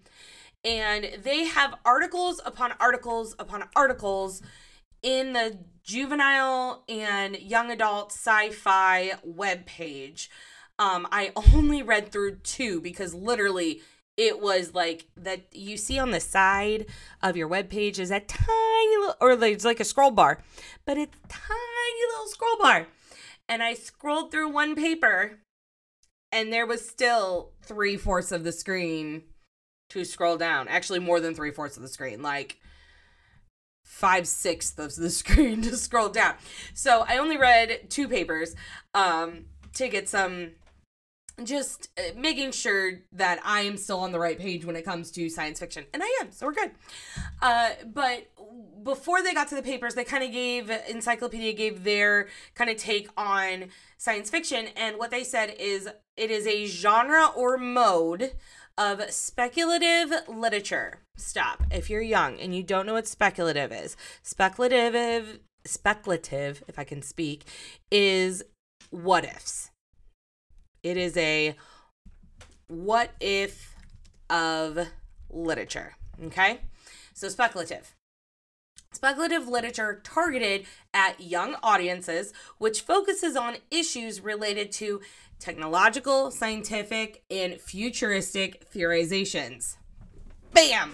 and 0.64 1.10
they 1.22 1.46
have 1.46 1.76
articles 1.84 2.40
upon 2.46 2.74
articles 2.80 3.36
upon 3.38 3.66
articles 3.76 4.42
in 5.02 5.34
the 5.34 5.60
juvenile 5.84 6.84
and 6.88 7.38
young 7.40 7.70
adult 7.72 8.12
sci-fi 8.12 9.14
webpage. 9.28 10.30
Um, 10.80 11.08
I 11.12 11.32
only 11.54 11.82
read 11.82 12.12
through 12.12 12.38
two 12.38 12.82
because 12.82 13.14
literally 13.14 13.82
it 14.16 14.40
was 14.40 14.74
like 14.74 15.08
that 15.18 15.42
you 15.52 15.76
see 15.76 15.98
on 15.98 16.12
the 16.12 16.20
side 16.20 16.86
of 17.22 17.36
your 17.36 17.48
web 17.48 17.70
page 17.70 18.00
is 18.00 18.12
a 18.12 18.20
tiny 18.20 18.98
little, 18.98 19.16
or 19.20 19.32
it's 19.32 19.66
like 19.66 19.80
a 19.80 19.86
scroll 19.86 20.12
bar, 20.12 20.42
but 20.86 20.98
it's 20.98 21.18
tiny 21.28 22.12
little 22.12 22.28
scroll 22.28 22.58
bar. 22.60 22.88
And 23.50 23.64
I 23.64 23.74
scrolled 23.74 24.32
through 24.32 24.50
one 24.50 24.76
paper 24.76 25.40
and 26.32 26.52
there 26.52 26.66
was 26.66 26.88
still 26.88 27.52
three 27.62 27.98
fourths 27.98 28.32
of 28.32 28.44
the 28.44 28.52
screen 28.52 29.24
to 29.90 30.04
scroll 30.04 30.38
down. 30.38 30.68
Actually, 30.68 31.00
more 31.00 31.20
than 31.20 31.36
three 31.36 31.52
fourths 31.52 31.78
of 31.78 31.84
the 31.84 31.90
screen. 31.90 32.22
Like 32.22 32.58
five 33.84 34.28
sixths 34.28 34.80
of 34.80 34.96
the 34.96 35.10
screen 35.12 35.62
to 35.62 35.78
scroll 35.78 36.10
down. 36.10 36.36
So 36.74 37.06
I 37.08 37.18
only 37.18 37.38
read 37.38 37.90
two 37.90 38.08
papers 38.08 38.56
um, 38.94 39.46
to 39.76 39.88
get 39.88 40.10
some 40.10 40.52
just 41.44 41.90
uh, 41.98 42.14
making 42.16 42.52
sure 42.52 43.02
that 43.12 43.40
I 43.44 43.62
am 43.62 43.78
still 43.78 44.00
on 44.00 44.12
the 44.12 44.20
right 44.20 44.38
page 44.38 44.66
when 44.66 44.76
it 44.76 44.84
comes 44.84 45.12
to 45.12 45.30
science 45.30 45.60
fiction. 45.60 45.86
And 45.94 46.04
I 46.04 46.20
am, 46.22 46.32
so 46.32 46.46
we're 46.46 46.54
good. 46.54 46.72
Uh, 47.42 47.72
but 47.94 48.28
before 48.84 49.24
they 49.24 49.34
got 49.34 49.48
to 49.50 49.56
the 49.56 49.64
papers, 49.64 49.96
they 49.96 50.04
kind 50.04 50.24
of 50.24 50.32
gave, 50.32 50.70
Encyclopedia 50.70 51.54
gave 51.54 51.84
their 51.84 52.28
kind 52.56 52.70
of 52.70 52.78
take 52.78 53.10
on 53.18 53.66
science 53.98 54.30
fiction. 54.30 54.68
And 54.76 54.98
what 54.98 55.12
they 55.12 55.24
said 55.24 55.56
is 55.58 55.90
it 56.16 56.30
is 56.30 56.46
a 56.46 56.66
genre 56.66 57.28
or 57.36 57.58
mode 57.58 58.34
of 58.78 59.02
speculative 59.12 60.12
literature. 60.28 61.00
Stop. 61.16 61.64
If 61.72 61.90
you're 61.90 62.02
young 62.02 62.40
and 62.40 62.56
you 62.56 62.64
don't 62.64 62.86
know 62.86 62.94
what 62.94 63.08
speculative 63.08 63.72
is, 63.72 63.96
speculative 64.22 65.40
speculative, 65.66 66.64
if 66.68 66.78
I 66.78 66.84
can 66.84 67.02
speak, 67.02 67.46
is 67.92 68.44
what 68.90 69.26
ifs. 69.26 69.72
It 70.84 70.98
is 70.98 71.16
a 71.18 71.56
what 72.68 73.12
if 73.20 73.76
of 74.30 74.88
literature. 75.30 75.96
Okay? 76.26 76.60
So 77.14 77.30
speculative. 77.30 77.94
Speculative 78.92 79.48
literature 79.48 80.02
targeted 80.04 80.66
at 80.94 81.20
young 81.20 81.56
audiences, 81.64 82.32
which 82.60 82.82
focuses 82.82 83.36
on 83.36 83.56
issues 83.72 84.22
related 84.22 84.72
to 84.74 85.02
technological, 85.40 86.30
scientific, 86.30 87.24
and 87.30 87.60
futuristic 87.60 88.70
theorizations. 88.72 89.78
Bam! 90.54 90.94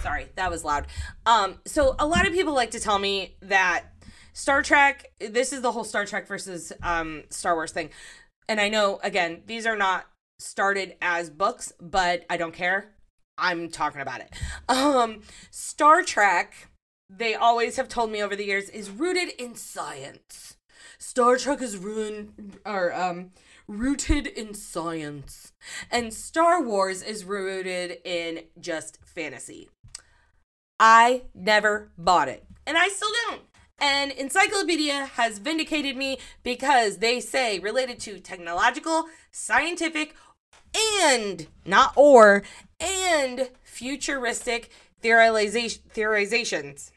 Sorry, 0.00 0.26
that 0.34 0.50
was 0.50 0.64
loud. 0.64 0.86
Um, 1.24 1.60
so 1.64 1.94
a 1.98 2.06
lot 2.06 2.26
of 2.26 2.32
people 2.32 2.54
like 2.54 2.72
to 2.72 2.80
tell 2.80 2.98
me 2.98 3.36
that 3.42 3.84
Star 4.32 4.62
Trek, 4.62 5.12
this 5.20 5.52
is 5.52 5.60
the 5.60 5.70
whole 5.70 5.84
Star 5.84 6.04
Trek 6.06 6.26
versus 6.26 6.72
um, 6.82 7.22
Star 7.28 7.54
Wars 7.54 7.70
thing. 7.70 7.90
And 8.48 8.60
I 8.60 8.68
know, 8.68 9.00
again, 9.02 9.42
these 9.46 9.66
are 9.66 9.76
not 9.76 10.06
started 10.38 10.96
as 11.00 11.30
books, 11.30 11.72
but 11.80 12.24
I 12.28 12.36
don't 12.36 12.54
care. 12.54 12.92
I'm 13.38 13.70
talking 13.70 14.00
about 14.00 14.20
it. 14.20 14.34
Um, 14.68 15.22
Star 15.50 16.02
Trek, 16.02 16.68
they 17.08 17.34
always 17.34 17.76
have 17.76 17.88
told 17.88 18.10
me 18.10 18.22
over 18.22 18.36
the 18.36 18.44
years, 18.44 18.68
is 18.68 18.90
rooted 18.90 19.30
in 19.38 19.54
science. 19.54 20.56
Star 20.98 21.36
Trek 21.36 21.60
is 21.62 21.76
ruined 21.76 22.58
or 22.64 22.92
um 22.92 23.30
rooted 23.66 24.26
in 24.26 24.54
science. 24.54 25.52
And 25.90 26.12
Star 26.12 26.62
Wars 26.62 27.02
is 27.02 27.24
rooted 27.24 27.98
in 28.04 28.44
just 28.60 28.98
fantasy. 29.04 29.68
I 30.78 31.22
never 31.34 31.90
bought 31.96 32.28
it. 32.28 32.44
And 32.66 32.76
I 32.76 32.88
still 32.88 33.10
don't. 33.28 33.42
And 33.82 34.12
Encyclopedia 34.12 35.06
has 35.14 35.38
vindicated 35.38 35.96
me 35.96 36.18
because 36.44 36.98
they 36.98 37.18
say 37.18 37.58
related 37.58 37.98
to 38.00 38.20
technological, 38.20 39.06
scientific, 39.32 40.14
and 41.02 41.48
not 41.66 41.92
or, 41.96 42.44
and 42.78 43.50
futuristic 43.64 44.70
theorization, 45.02 45.80
theorizations. 45.92 46.92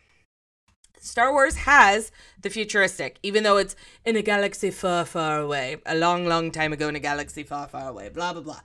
Star 1.00 1.32
Wars 1.32 1.56
has 1.56 2.12
the 2.40 2.52
futuristic, 2.52 3.18
even 3.24 3.44
though 3.44 3.58
it's 3.58 3.76
in 4.06 4.16
a 4.16 4.22
galaxy 4.22 4.70
far, 4.70 5.06
far 5.06 5.40
away, 5.40 5.78
a 5.88 5.96
long, 5.96 6.28
long 6.28 6.52
time 6.52 6.72
ago 6.72 6.88
in 6.88 6.96
a 6.96 7.00
galaxy 7.00 7.42
far, 7.42 7.68
far 7.68 7.90
away, 7.90 8.10
blah, 8.10 8.32
blah, 8.32 8.44
blah. 8.44 8.62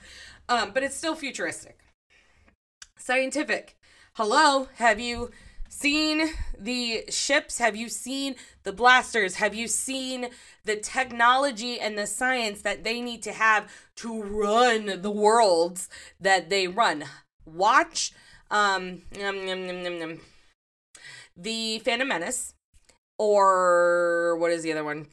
Um, 0.46 0.72
but 0.74 0.82
it's 0.82 0.96
still 0.96 1.14
futuristic. 1.14 1.78
Scientific. 2.98 3.78
Hello, 4.14 4.68
have 4.76 5.00
you 5.00 5.30
seen 5.70 6.28
the 6.58 7.04
ships? 7.08 7.58
Have 7.58 7.76
you 7.76 7.88
seen 7.88 8.34
the 8.64 8.72
blasters? 8.72 9.36
Have 9.36 9.54
you 9.54 9.68
seen 9.68 10.28
the 10.64 10.76
technology 10.76 11.80
and 11.80 11.96
the 11.96 12.06
science 12.06 12.60
that 12.62 12.84
they 12.84 13.00
need 13.00 13.22
to 13.22 13.32
have 13.32 13.72
to 13.96 14.22
run 14.22 15.00
the 15.00 15.10
worlds 15.10 15.88
that 16.20 16.50
they 16.50 16.68
run? 16.68 17.04
Watch 17.46 18.12
um, 18.50 19.02
num, 19.18 19.46
num, 19.46 19.98
num. 19.98 20.20
The 21.36 21.78
Phantom 21.78 22.08
Menace, 22.08 22.52
or 23.18 24.36
what 24.38 24.50
is 24.50 24.62
the 24.62 24.72
other 24.72 24.84
one? 24.84 25.06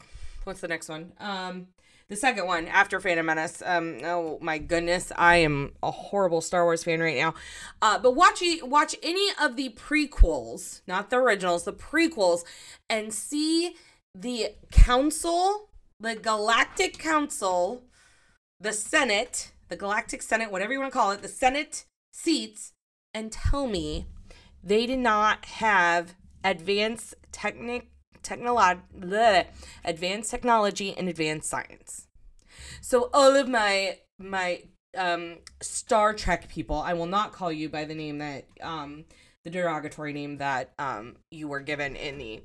What's 0.44 0.60
the 0.60 0.68
next 0.68 0.90
one? 0.90 1.14
Um, 1.20 1.68
the 2.10 2.16
second 2.16 2.48
one 2.48 2.68
after 2.68 3.00
Phantom 3.00 3.26
Menace. 3.26 3.62
Um, 3.66 4.00
oh 4.04 4.38
my 4.42 4.58
goodness, 4.58 5.12
I 5.16 5.38
am 5.38 5.74
a 5.84 5.92
horrible 5.92 6.42
Star 6.42 6.64
Wars 6.64 6.84
fan 6.84 7.00
right 7.00 7.18
now. 7.18 7.34
Uh, 7.82 8.00
but 8.00 8.16
watch 8.16 8.42
watch 8.64 8.96
any 9.04 9.30
of 9.42 9.56
the 9.56 9.70
prequels, 9.70 10.82
not 10.88 11.10
the 11.10 11.18
originals, 11.18 11.66
the 11.66 11.74
prequels, 11.74 12.44
and 12.90 13.14
see 13.14 13.76
the 14.16 14.52
council, 14.72 15.70
the 16.00 16.16
Galactic 16.16 16.98
Council, 16.98 17.84
the 18.60 18.74
Senate, 18.74 19.52
the 19.70 19.76
Galactic 19.76 20.22
Senate, 20.22 20.52
whatever 20.52 20.74
you 20.74 20.80
want 20.80 20.92
to 20.92 20.98
call 20.98 21.12
it, 21.12 21.22
the 21.22 21.28
Senate 21.28 21.86
seats, 22.12 22.72
and 23.14 23.32
tell 23.32 23.68
me 23.68 24.08
they 24.64 24.86
did 24.86 25.00
not 25.00 25.46
have 25.46 26.16
advanced 26.44 27.16
technic 27.32 27.90
technology 28.28 28.82
advanced 29.86 30.30
technology 30.30 30.96
and 30.98 31.08
advanced 31.08 31.50
science 31.50 32.08
so 32.82 33.10
all 33.14 33.36
of 33.36 33.48
my 33.48 33.98
my 34.20 34.62
um 34.98 35.38
star 35.62 36.14
trek 36.14 36.50
people 36.50 36.78
i 36.78 36.94
will 36.94 37.06
not 37.06 37.32
call 37.32 37.52
you 37.52 37.70
by 37.70 37.86
the 37.86 37.96
name 37.96 38.18
that 38.18 38.46
um 38.62 39.06
the 39.44 39.50
derogatory 39.50 40.14
name 40.14 40.38
that 40.38 40.74
um 40.80 41.16
you 41.32 41.48
were 41.48 41.60
given 41.60 41.96
in 41.96 42.18
the 42.18 42.42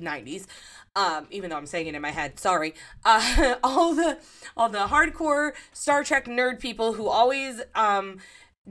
90s 0.00 0.46
um 0.94 1.26
even 1.30 1.50
though 1.50 1.56
i'm 1.56 1.66
saying 1.66 1.86
it 1.86 1.94
in 1.94 2.02
my 2.02 2.10
head 2.10 2.38
sorry 2.38 2.74
uh 3.04 3.54
all 3.64 3.94
the 3.94 4.18
all 4.56 4.68
the 4.68 4.86
hardcore 4.86 5.52
star 5.72 6.04
trek 6.04 6.26
nerd 6.26 6.60
people 6.60 6.94
who 6.94 7.08
always 7.08 7.62
um 7.74 8.18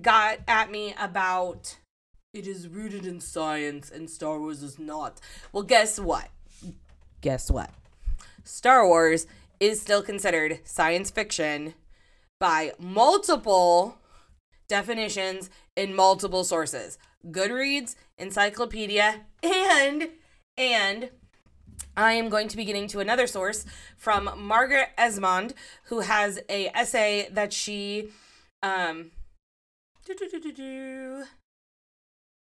got 0.01 0.39
at 0.47 0.69
me 0.71 0.93
about 0.99 1.78
it 2.36 2.47
is 2.47 2.67
rooted 2.67 3.06
in 3.06 3.21
science 3.21 3.89
and 3.89 4.10
Star 4.10 4.38
Wars 4.39 4.62
is 4.62 4.78
not. 4.78 5.21
Well, 5.54 5.63
guess 5.63 5.97
what? 5.97 6.28
Guess 7.25 7.49
what? 7.49 7.71
Star 8.43 8.88
Wars 8.88 9.25
is 9.59 9.81
still 9.81 10.03
considered 10.03 10.59
science 10.63 11.09
fiction 11.09 11.73
by 12.39 12.73
multiple 12.77 13.97
definitions 14.67 15.49
in 15.75 15.95
multiple 15.95 16.43
sources. 16.43 16.99
Goodreads, 17.31 17.95
Encyclopedia, 18.19 19.21
and 19.41 20.09
and 20.55 21.09
I 21.97 22.13
am 22.13 22.29
going 22.29 22.47
to 22.47 22.57
be 22.57 22.63
getting 22.63 22.85
to 22.89 22.99
another 22.99 23.25
source 23.25 23.65
from 23.97 24.29
Margaret 24.38 24.89
Esmonde, 24.95 25.55
who 25.85 26.01
has 26.01 26.39
a 26.47 26.67
essay 26.75 27.27
that 27.31 27.51
she 27.51 28.09
um 28.61 29.09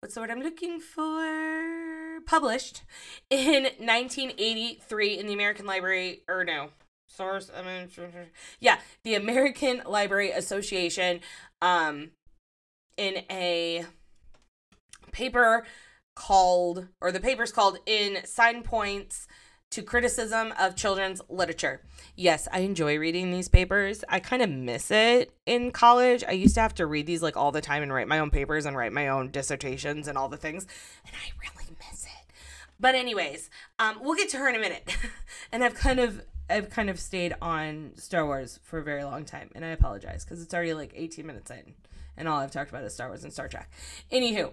what's 0.03 0.15
the 0.15 0.19
word 0.19 0.31
I'm 0.31 0.41
looking 0.41 0.81
for? 0.81 2.19
Published 2.25 2.83
in 3.29 3.63
1983 3.63 5.17
in 5.17 5.27
the 5.27 5.33
American 5.33 5.65
Library, 5.65 6.23
or 6.27 6.43
no, 6.43 6.71
source. 7.07 7.49
I 7.57 7.61
mean, 7.61 7.87
yeah, 8.59 8.79
the 9.05 9.15
American 9.15 9.81
Library 9.87 10.31
Association, 10.31 11.21
um, 11.61 12.11
in 12.97 13.23
a 13.31 13.85
paper 15.13 15.65
called, 16.17 16.89
or 16.99 17.13
the 17.13 17.21
paper's 17.21 17.53
called 17.53 17.77
"In 17.85 18.25
Signposts 18.25 19.25
to 19.73 19.81
criticism 19.81 20.53
of 20.59 20.75
children's 20.75 21.19
literature. 21.29 21.81
Yes, 22.15 22.47
I 22.51 22.59
enjoy 22.59 22.99
reading 22.99 23.31
these 23.31 23.47
papers. 23.47 24.03
I 24.07 24.19
kind 24.19 24.43
of 24.43 24.49
miss 24.51 24.91
it 24.91 25.31
in 25.47 25.71
college. 25.71 26.23
I 26.27 26.33
used 26.33 26.53
to 26.55 26.61
have 26.61 26.75
to 26.75 26.85
read 26.85 27.07
these 27.07 27.23
like 27.23 27.35
all 27.35 27.51
the 27.51 27.59
time 27.59 27.81
and 27.81 27.91
write 27.91 28.07
my 28.07 28.19
own 28.19 28.29
papers 28.29 28.67
and 28.67 28.77
write 28.77 28.93
my 28.93 29.07
own 29.07 29.31
dissertations 29.31 30.07
and 30.07 30.15
all 30.15 30.29
the 30.29 30.37
things, 30.37 30.67
and 31.07 31.15
I 31.15 31.31
really 31.41 31.75
miss 31.89 32.05
it. 32.05 32.31
But 32.79 32.93
anyways, 32.93 33.49
um, 33.79 33.97
we'll 33.99 34.15
get 34.15 34.29
to 34.29 34.37
her 34.37 34.47
in 34.47 34.55
a 34.55 34.59
minute. 34.59 34.95
and 35.51 35.63
I've 35.63 35.75
kind 35.75 35.99
of 35.99 36.21
I've 36.49 36.69
kind 36.69 36.91
of 36.91 36.99
stayed 36.99 37.33
on 37.41 37.93
Star 37.95 38.25
Wars 38.27 38.59
for 38.61 38.77
a 38.77 38.83
very 38.83 39.03
long 39.03 39.25
time, 39.25 39.49
and 39.55 39.65
I 39.65 39.69
apologize 39.69 40.23
because 40.23 40.43
it's 40.43 40.53
already 40.53 40.75
like 40.75 40.93
18 40.95 41.25
minutes 41.25 41.49
in, 41.49 41.73
and 42.15 42.27
all 42.27 42.39
I've 42.39 42.51
talked 42.51 42.69
about 42.69 42.83
is 42.83 42.93
Star 42.93 43.07
Wars 43.07 43.23
and 43.23 43.33
Star 43.33 43.47
Trek. 43.47 43.71
Anywho, 44.11 44.51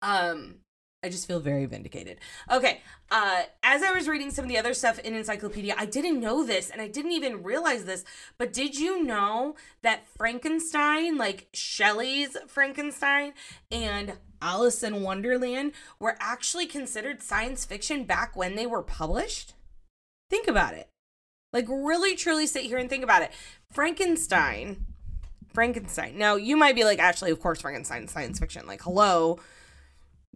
um, 0.00 0.56
I 1.04 1.08
just 1.08 1.26
feel 1.26 1.40
very 1.40 1.66
vindicated. 1.66 2.18
Okay, 2.50 2.80
uh, 3.10 3.42
as 3.64 3.82
I 3.82 3.90
was 3.90 4.06
reading 4.06 4.30
some 4.30 4.44
of 4.44 4.48
the 4.48 4.58
other 4.58 4.72
stuff 4.72 5.00
in 5.00 5.14
Encyclopedia, 5.14 5.74
I 5.76 5.84
didn't 5.84 6.20
know 6.20 6.44
this 6.44 6.70
and 6.70 6.80
I 6.80 6.86
didn't 6.86 7.10
even 7.12 7.42
realize 7.42 7.84
this, 7.84 8.04
but 8.38 8.52
did 8.52 8.78
you 8.78 9.02
know 9.02 9.56
that 9.82 10.06
Frankenstein, 10.16 11.18
like 11.18 11.48
Shelley's 11.52 12.36
Frankenstein 12.46 13.32
and 13.70 14.12
Alice 14.40 14.84
in 14.84 15.02
Wonderland, 15.02 15.72
were 15.98 16.16
actually 16.20 16.66
considered 16.66 17.20
science 17.20 17.64
fiction 17.64 18.04
back 18.04 18.36
when 18.36 18.54
they 18.54 18.66
were 18.66 18.82
published? 18.82 19.54
Think 20.30 20.46
about 20.46 20.74
it. 20.74 20.88
Like, 21.52 21.66
really, 21.68 22.14
truly 22.14 22.46
sit 22.46 22.62
here 22.62 22.78
and 22.78 22.88
think 22.88 23.04
about 23.04 23.22
it. 23.22 23.32
Frankenstein, 23.72 24.86
Frankenstein. 25.52 26.16
Now, 26.16 26.36
you 26.36 26.56
might 26.56 26.74
be 26.74 26.84
like, 26.84 26.98
actually, 26.98 27.32
of 27.32 27.40
course, 27.40 27.60
Frankenstein 27.60 28.08
science 28.08 28.38
fiction. 28.38 28.66
Like, 28.66 28.82
hello 28.82 29.38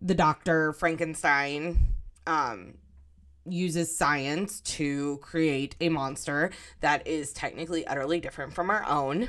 the 0.00 0.14
doctor 0.14 0.72
Frankenstein 0.72 1.94
um, 2.26 2.74
uses 3.44 3.96
science 3.96 4.60
to 4.60 5.18
create 5.18 5.76
a 5.80 5.88
monster 5.88 6.50
that 6.80 7.06
is 7.06 7.32
technically 7.32 7.86
utterly 7.86 8.20
different 8.20 8.52
from 8.52 8.70
our 8.70 8.84
own. 8.84 9.28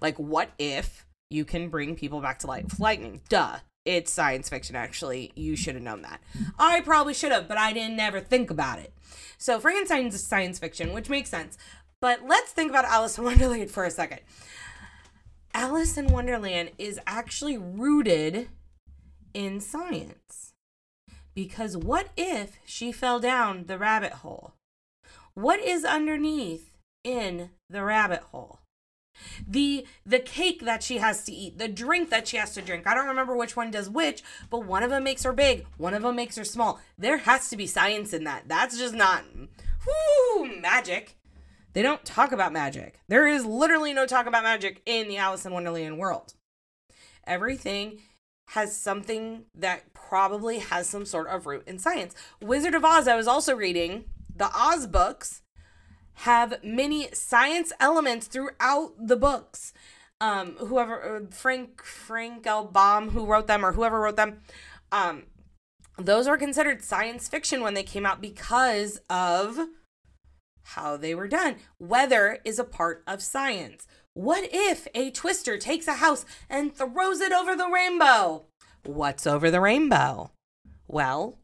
Like, 0.00 0.18
what 0.18 0.50
if 0.58 1.06
you 1.30 1.44
can 1.44 1.68
bring 1.68 1.96
people 1.96 2.20
back 2.20 2.38
to 2.40 2.46
life? 2.46 2.78
Lightning, 2.78 3.20
duh. 3.28 3.58
It's 3.84 4.10
science 4.10 4.48
fiction, 4.48 4.76
actually. 4.76 5.32
You 5.36 5.56
should 5.56 5.74
have 5.74 5.84
known 5.84 6.02
that. 6.02 6.22
I 6.58 6.80
probably 6.80 7.12
should 7.12 7.32
have, 7.32 7.46
but 7.46 7.58
I 7.58 7.72
didn't 7.74 8.00
ever 8.00 8.18
think 8.18 8.50
about 8.50 8.78
it. 8.78 8.94
So, 9.36 9.60
Frankenstein's 9.60 10.18
science 10.26 10.58
fiction, 10.58 10.94
which 10.94 11.10
makes 11.10 11.28
sense. 11.28 11.58
But 12.00 12.20
let's 12.26 12.52
think 12.52 12.70
about 12.70 12.86
Alice 12.86 13.18
in 13.18 13.24
Wonderland 13.24 13.70
for 13.70 13.84
a 13.84 13.90
second. 13.90 14.20
Alice 15.52 15.98
in 15.98 16.06
Wonderland 16.06 16.70
is 16.78 16.98
actually 17.06 17.58
rooted 17.58 18.48
in 19.34 19.60
science. 19.60 20.54
Because 21.34 21.76
what 21.76 22.08
if 22.16 22.58
she 22.64 22.92
fell 22.92 23.18
down 23.18 23.66
the 23.66 23.78
rabbit 23.78 24.12
hole? 24.12 24.54
What 25.34 25.60
is 25.60 25.84
underneath 25.84 26.76
in 27.02 27.50
the 27.68 27.82
rabbit 27.82 28.22
hole? 28.30 28.60
The 29.46 29.86
the 30.04 30.18
cake 30.18 30.64
that 30.64 30.82
she 30.82 30.98
has 30.98 31.24
to 31.24 31.32
eat, 31.32 31.58
the 31.58 31.68
drink 31.68 32.10
that 32.10 32.26
she 32.26 32.36
has 32.36 32.54
to 32.54 32.62
drink. 32.62 32.86
I 32.86 32.94
don't 32.94 33.06
remember 33.06 33.36
which 33.36 33.56
one 33.56 33.70
does 33.70 33.88
which, 33.88 34.22
but 34.50 34.64
one 34.64 34.82
of 34.82 34.90
them 34.90 35.04
makes 35.04 35.22
her 35.22 35.32
big, 35.32 35.66
one 35.76 35.94
of 35.94 36.02
them 36.02 36.16
makes 36.16 36.36
her 36.36 36.44
small. 36.44 36.80
There 36.98 37.18
has 37.18 37.48
to 37.50 37.56
be 37.56 37.66
science 37.66 38.12
in 38.12 38.24
that. 38.24 38.44
That's 38.48 38.76
just 38.78 38.94
not 38.94 39.24
whoo 39.34 40.60
magic. 40.60 41.16
They 41.74 41.82
don't 41.82 42.04
talk 42.04 42.32
about 42.32 42.52
magic. 42.52 43.00
There 43.08 43.26
is 43.26 43.44
literally 43.44 43.92
no 43.92 44.06
talk 44.06 44.26
about 44.26 44.44
magic 44.44 44.80
in 44.86 45.08
the 45.08 45.16
Alice 45.16 45.44
in 45.44 45.52
Wonderland 45.52 45.98
world. 45.98 46.34
Everything 47.26 48.00
has 48.48 48.76
something 48.76 49.44
that 49.54 49.92
probably 49.94 50.58
has 50.58 50.88
some 50.88 51.06
sort 51.06 51.26
of 51.28 51.46
root 51.46 51.64
in 51.66 51.78
science. 51.78 52.14
Wizard 52.40 52.74
of 52.74 52.84
Oz, 52.84 53.08
I 53.08 53.16
was 53.16 53.26
also 53.26 53.54
reading, 53.54 54.04
the 54.34 54.50
Oz 54.54 54.86
books 54.86 55.42
have 56.18 56.62
many 56.62 57.08
science 57.12 57.72
elements 57.80 58.26
throughout 58.26 58.92
the 58.98 59.16
books. 59.16 59.72
Um, 60.20 60.52
whoever 60.58 61.16
uh, 61.16 61.20
Frank 61.30 61.82
Frank 61.82 62.46
L. 62.46 62.64
Baum, 62.64 63.10
who 63.10 63.26
wrote 63.26 63.46
them, 63.46 63.64
or 63.64 63.72
whoever 63.72 64.00
wrote 64.00 64.16
them, 64.16 64.40
um, 64.92 65.24
those 65.98 66.26
are 66.26 66.38
considered 66.38 66.82
science 66.82 67.28
fiction 67.28 67.62
when 67.62 67.74
they 67.74 67.82
came 67.82 68.06
out 68.06 68.20
because 68.20 69.00
of 69.10 69.58
how 70.62 70.96
they 70.96 71.14
were 71.14 71.28
done. 71.28 71.56
Weather 71.78 72.38
is 72.44 72.58
a 72.58 72.64
part 72.64 73.02
of 73.06 73.22
science. 73.22 73.86
What 74.14 74.48
if 74.52 74.86
a 74.94 75.10
twister 75.10 75.58
takes 75.58 75.88
a 75.88 75.94
house 75.94 76.24
and 76.48 76.72
throws 76.72 77.20
it 77.20 77.32
over 77.32 77.56
the 77.56 77.68
rainbow? 77.68 78.44
What's 78.84 79.26
over 79.26 79.50
the 79.50 79.60
rainbow? 79.60 80.30
Well, 80.86 81.38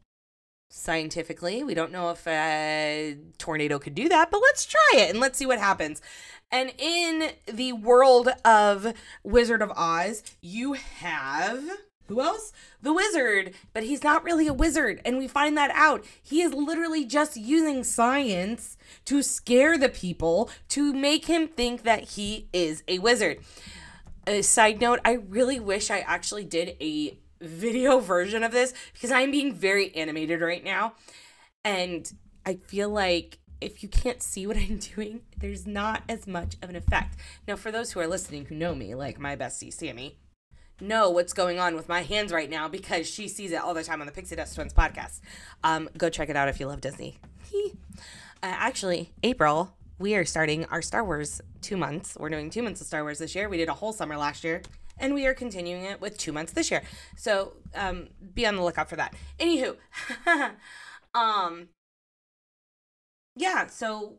scientifically, 0.69 1.65
we 1.65 1.73
don't 1.73 1.91
know 1.91 2.11
if 2.11 2.25
a 2.25 3.17
tornado 3.37 3.77
could 3.77 3.93
do 3.93 4.07
that, 4.07 4.31
but 4.31 4.41
let's 4.41 4.65
try 4.65 5.01
it 5.01 5.09
and 5.09 5.19
let's 5.19 5.37
see 5.37 5.45
what 5.45 5.59
happens. 5.59 6.01
And 6.49 6.71
in 6.77 7.31
the 7.45 7.73
world 7.73 8.29
of 8.45 8.93
Wizard 9.21 9.61
of 9.61 9.71
Oz, 9.71 10.23
you 10.41 10.73
have 10.73 11.61
who 12.11 12.21
else? 12.21 12.51
The 12.81 12.93
wizard. 12.93 13.53
But 13.73 13.83
he's 13.83 14.03
not 14.03 14.23
really 14.23 14.47
a 14.47 14.53
wizard. 14.53 15.01
And 15.05 15.17
we 15.17 15.27
find 15.27 15.57
that 15.57 15.71
out. 15.71 16.05
He 16.21 16.41
is 16.41 16.53
literally 16.53 17.05
just 17.05 17.37
using 17.37 17.83
science 17.83 18.77
to 19.05 19.23
scare 19.23 19.77
the 19.77 19.89
people 19.89 20.49
to 20.69 20.93
make 20.93 21.25
him 21.25 21.47
think 21.47 21.83
that 21.83 22.03
he 22.11 22.49
is 22.51 22.83
a 22.87 22.99
wizard. 22.99 23.39
A 24.27 24.41
side 24.41 24.81
note, 24.81 24.99
I 25.05 25.13
really 25.13 25.59
wish 25.59 25.89
I 25.89 25.99
actually 25.99 26.43
did 26.43 26.75
a 26.81 27.17
video 27.39 27.99
version 27.99 28.43
of 28.43 28.51
this 28.51 28.73
because 28.93 29.11
I'm 29.11 29.31
being 29.31 29.53
very 29.53 29.95
animated 29.95 30.41
right 30.41 30.63
now. 30.63 30.93
And 31.63 32.11
I 32.45 32.55
feel 32.55 32.89
like 32.89 33.39
if 33.61 33.83
you 33.83 33.89
can't 33.89 34.21
see 34.21 34.45
what 34.45 34.57
I'm 34.57 34.77
doing, 34.77 35.21
there's 35.37 35.65
not 35.65 36.03
as 36.09 36.27
much 36.27 36.57
of 36.61 36.69
an 36.69 36.75
effect. 36.75 37.15
Now, 37.47 37.55
for 37.55 37.71
those 37.71 37.91
who 37.91 38.01
are 38.01 38.07
listening 38.07 38.45
who 38.45 38.55
know 38.55 38.75
me, 38.75 38.95
like 38.95 39.19
my 39.19 39.37
bestie 39.37 39.71
Sammy, 39.71 40.17
know 40.81 41.09
what's 41.09 41.33
going 41.33 41.59
on 41.59 41.75
with 41.75 41.87
my 41.87 42.01
hands 42.01 42.31
right 42.31 42.49
now 42.49 42.67
because 42.67 43.07
she 43.07 43.27
sees 43.27 43.51
it 43.51 43.61
all 43.61 43.73
the 43.73 43.83
time 43.83 44.01
on 44.01 44.07
the 44.07 44.13
Pixie 44.13 44.35
Dust 44.35 44.55
Twins 44.55 44.73
podcast. 44.73 45.21
Um, 45.63 45.89
go 45.97 46.09
check 46.09 46.29
it 46.29 46.35
out 46.35 46.49
if 46.49 46.59
you 46.59 46.67
love 46.67 46.81
Disney. 46.81 47.17
uh, 47.53 47.67
actually, 48.41 49.11
April, 49.23 49.75
we 49.99 50.15
are 50.15 50.25
starting 50.25 50.65
our 50.65 50.81
Star 50.81 51.03
Wars 51.03 51.41
two 51.61 51.77
months. 51.77 52.17
We're 52.19 52.29
doing 52.29 52.49
two 52.49 52.63
months 52.63 52.81
of 52.81 52.87
Star 52.87 53.03
Wars 53.03 53.19
this 53.19 53.35
year. 53.35 53.47
We 53.47 53.57
did 53.57 53.69
a 53.69 53.73
whole 53.73 53.93
summer 53.93 54.17
last 54.17 54.43
year, 54.43 54.61
and 54.97 55.13
we 55.13 55.25
are 55.27 55.33
continuing 55.33 55.83
it 55.83 56.01
with 56.01 56.17
two 56.17 56.31
months 56.31 56.51
this 56.53 56.71
year. 56.71 56.81
So 57.15 57.53
um, 57.75 58.09
be 58.33 58.45
on 58.45 58.55
the 58.55 58.63
lookout 58.63 58.89
for 58.89 58.95
that. 58.95 59.13
Anywho, 59.39 59.75
um, 61.13 61.69
yeah. 63.35 63.67
So 63.67 64.15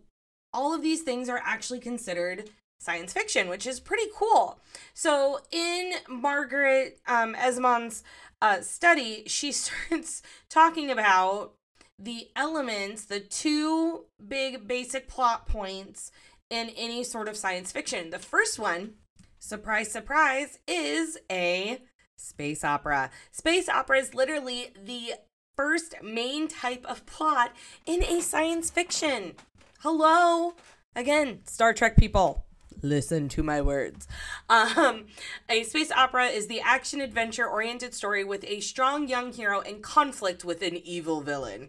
all 0.53 0.75
of 0.75 0.83
these 0.83 1.03
things 1.03 1.29
are 1.29 1.41
actually 1.43 1.81
considered 1.81 2.51
science 2.83 3.13
fiction, 3.13 3.49
which 3.49 3.67
is 3.67 3.81
pretty 3.81 4.11
cool. 4.15 4.61
So 4.95 5.41
in 5.51 5.93
Margaret 6.09 6.99
um, 7.07 7.35
Esmonde's 7.35 8.03
uh, 8.41 8.61
study, 8.61 9.25
she 9.27 9.53
starts 9.53 10.23
talking 10.51 10.91
about 10.91 11.55
the 11.99 12.29
elements, 12.35 13.05
the 13.05 13.21
two 13.21 14.07
big 14.27 14.67
basic 14.67 15.09
plot 15.09 15.47
points 15.47 16.11
in 16.51 16.71
any 16.77 17.05
sort 17.05 17.29
of 17.29 17.37
science 17.37 17.73
fiction. 17.73 18.11
The 18.11 18.19
first 18.19 18.59
one, 18.59 18.95
surprise, 19.39 19.91
surprise, 19.91 20.59
is 20.67 21.19
a 21.31 21.81
space 22.17 22.65
opera. 22.65 23.11
Space 23.31 23.69
opera 23.69 23.99
is 23.99 24.15
literally 24.15 24.71
the 24.85 25.15
first 25.57 25.95
main 26.03 26.49
type 26.49 26.85
of 26.87 27.07
plot 27.07 27.53
in 27.87 28.03
a 28.03 28.21
science 28.21 28.71
fiction. 28.71 29.35
Hello? 29.81 30.55
Again, 30.95 31.41
Star 31.45 31.73
Trek 31.73 31.97
people 31.97 32.45
listen 32.83 33.29
to 33.31 33.43
my 33.43 33.63
words. 33.63 34.07
Um, 34.49 35.07
a 35.49 35.63
space 35.65 35.91
opera 35.93 36.27
is 36.27 36.47
the 36.47 36.61
action 36.61 37.01
adventure 37.01 37.47
oriented 37.47 37.95
story 37.95 38.25
with 38.25 38.45
a 38.45 38.61
strong 38.61 39.09
young 39.09 39.33
hero 39.33 39.61
in 39.61 39.81
conflict 39.81 40.45
with 40.45 40.63
an 40.63 40.77
evil 40.77 41.21
villain. 41.21 41.69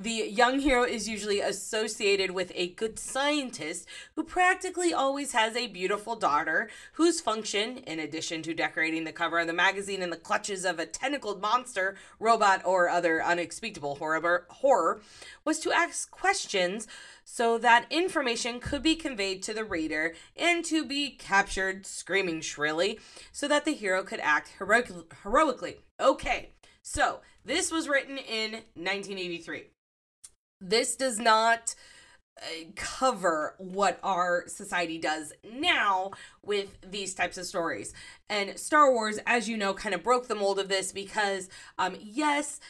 The 0.00 0.30
young 0.32 0.60
hero 0.60 0.84
is 0.84 1.10
usually 1.10 1.40
associated 1.40 2.30
with 2.30 2.52
a 2.54 2.68
good 2.68 2.98
scientist 2.98 3.86
who 4.16 4.24
practically 4.24 4.94
always 4.94 5.32
has 5.32 5.54
a 5.54 5.66
beautiful 5.66 6.16
daughter 6.16 6.70
whose 6.94 7.20
function, 7.20 7.76
in 7.76 7.98
addition 7.98 8.40
to 8.44 8.54
decorating 8.54 9.04
the 9.04 9.12
cover 9.12 9.38
of 9.38 9.46
the 9.46 9.52
magazine 9.52 10.00
in 10.00 10.08
the 10.08 10.16
clutches 10.16 10.64
of 10.64 10.78
a 10.78 10.86
tentacled 10.86 11.42
monster, 11.42 11.96
robot, 12.18 12.62
or 12.64 12.88
other 12.88 13.22
unexpectable 13.22 13.96
horror, 13.96 14.46
horror 14.48 15.02
was 15.44 15.58
to 15.58 15.70
ask 15.70 16.10
questions 16.10 16.88
so 17.22 17.58
that 17.58 17.84
information 17.90 18.58
could 18.58 18.82
be 18.82 18.96
conveyed 18.96 19.42
to 19.42 19.52
the 19.52 19.66
reader 19.66 20.14
and 20.34 20.64
to 20.64 20.82
be 20.86 21.10
captured 21.10 21.84
screaming 21.84 22.40
shrilly 22.40 22.98
so 23.32 23.46
that 23.46 23.66
the 23.66 23.74
hero 23.74 24.02
could 24.02 24.20
act 24.20 24.54
heroic- 24.58 25.12
heroically. 25.22 25.80
Okay, 26.00 26.52
so 26.80 27.20
this 27.44 27.70
was 27.70 27.86
written 27.86 28.16
in 28.16 28.62
1983. 28.72 29.64
This 30.60 30.96
does 30.96 31.18
not 31.18 31.74
uh, 32.40 32.44
cover 32.76 33.54
what 33.58 33.98
our 34.02 34.44
society 34.46 34.98
does 34.98 35.32
now 35.52 36.10
with 36.42 36.78
these 36.88 37.14
types 37.14 37.38
of 37.38 37.46
stories. 37.46 37.92
And 38.28 38.58
Star 38.58 38.92
Wars, 38.92 39.18
as 39.26 39.48
you 39.48 39.56
know, 39.56 39.74
kind 39.74 39.94
of 39.94 40.02
broke 40.02 40.28
the 40.28 40.34
mold 40.34 40.58
of 40.58 40.68
this 40.68 40.92
because, 40.92 41.48
um, 41.78 41.96
yes, 42.00 42.60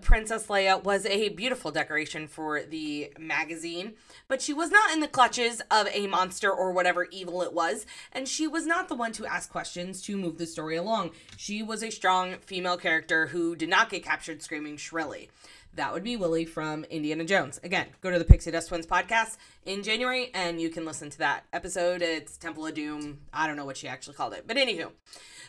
Princess 0.00 0.46
Leia 0.46 0.82
was 0.82 1.06
a 1.06 1.28
beautiful 1.30 1.70
decoration 1.70 2.26
for 2.26 2.62
the 2.62 3.12
magazine, 3.18 3.94
but 4.28 4.42
she 4.42 4.52
was 4.52 4.70
not 4.70 4.92
in 4.92 5.00
the 5.00 5.08
clutches 5.08 5.60
of 5.70 5.86
a 5.92 6.06
monster 6.06 6.50
or 6.50 6.72
whatever 6.72 7.06
evil 7.10 7.42
it 7.42 7.52
was, 7.52 7.86
and 8.12 8.26
she 8.26 8.46
was 8.46 8.66
not 8.66 8.88
the 8.88 8.94
one 8.94 9.12
to 9.12 9.26
ask 9.26 9.50
questions 9.50 10.02
to 10.02 10.16
move 10.16 10.38
the 10.38 10.46
story 10.46 10.76
along. 10.76 11.10
She 11.36 11.62
was 11.62 11.82
a 11.82 11.90
strong 11.90 12.36
female 12.40 12.76
character 12.76 13.28
who 13.28 13.54
did 13.54 13.68
not 13.68 13.90
get 13.90 14.04
captured 14.04 14.42
screaming 14.42 14.76
shrilly. 14.76 15.30
That 15.76 15.92
would 15.92 16.04
be 16.04 16.16
Willie 16.16 16.44
from 16.44 16.84
Indiana 16.84 17.24
Jones. 17.24 17.58
Again, 17.64 17.86
go 18.00 18.10
to 18.10 18.18
the 18.18 18.24
Pixie 18.24 18.52
Dust 18.52 18.68
Twins 18.68 18.86
podcast 18.86 19.38
in 19.66 19.82
January 19.82 20.30
and 20.32 20.60
you 20.60 20.70
can 20.70 20.84
listen 20.84 21.10
to 21.10 21.18
that 21.18 21.46
episode. 21.52 22.00
It's 22.00 22.36
Temple 22.36 22.66
of 22.66 22.74
Doom. 22.74 23.18
I 23.32 23.48
don't 23.48 23.56
know 23.56 23.64
what 23.64 23.76
she 23.76 23.88
actually 23.88 24.14
called 24.14 24.34
it. 24.34 24.46
But 24.46 24.56
anywho, 24.56 24.92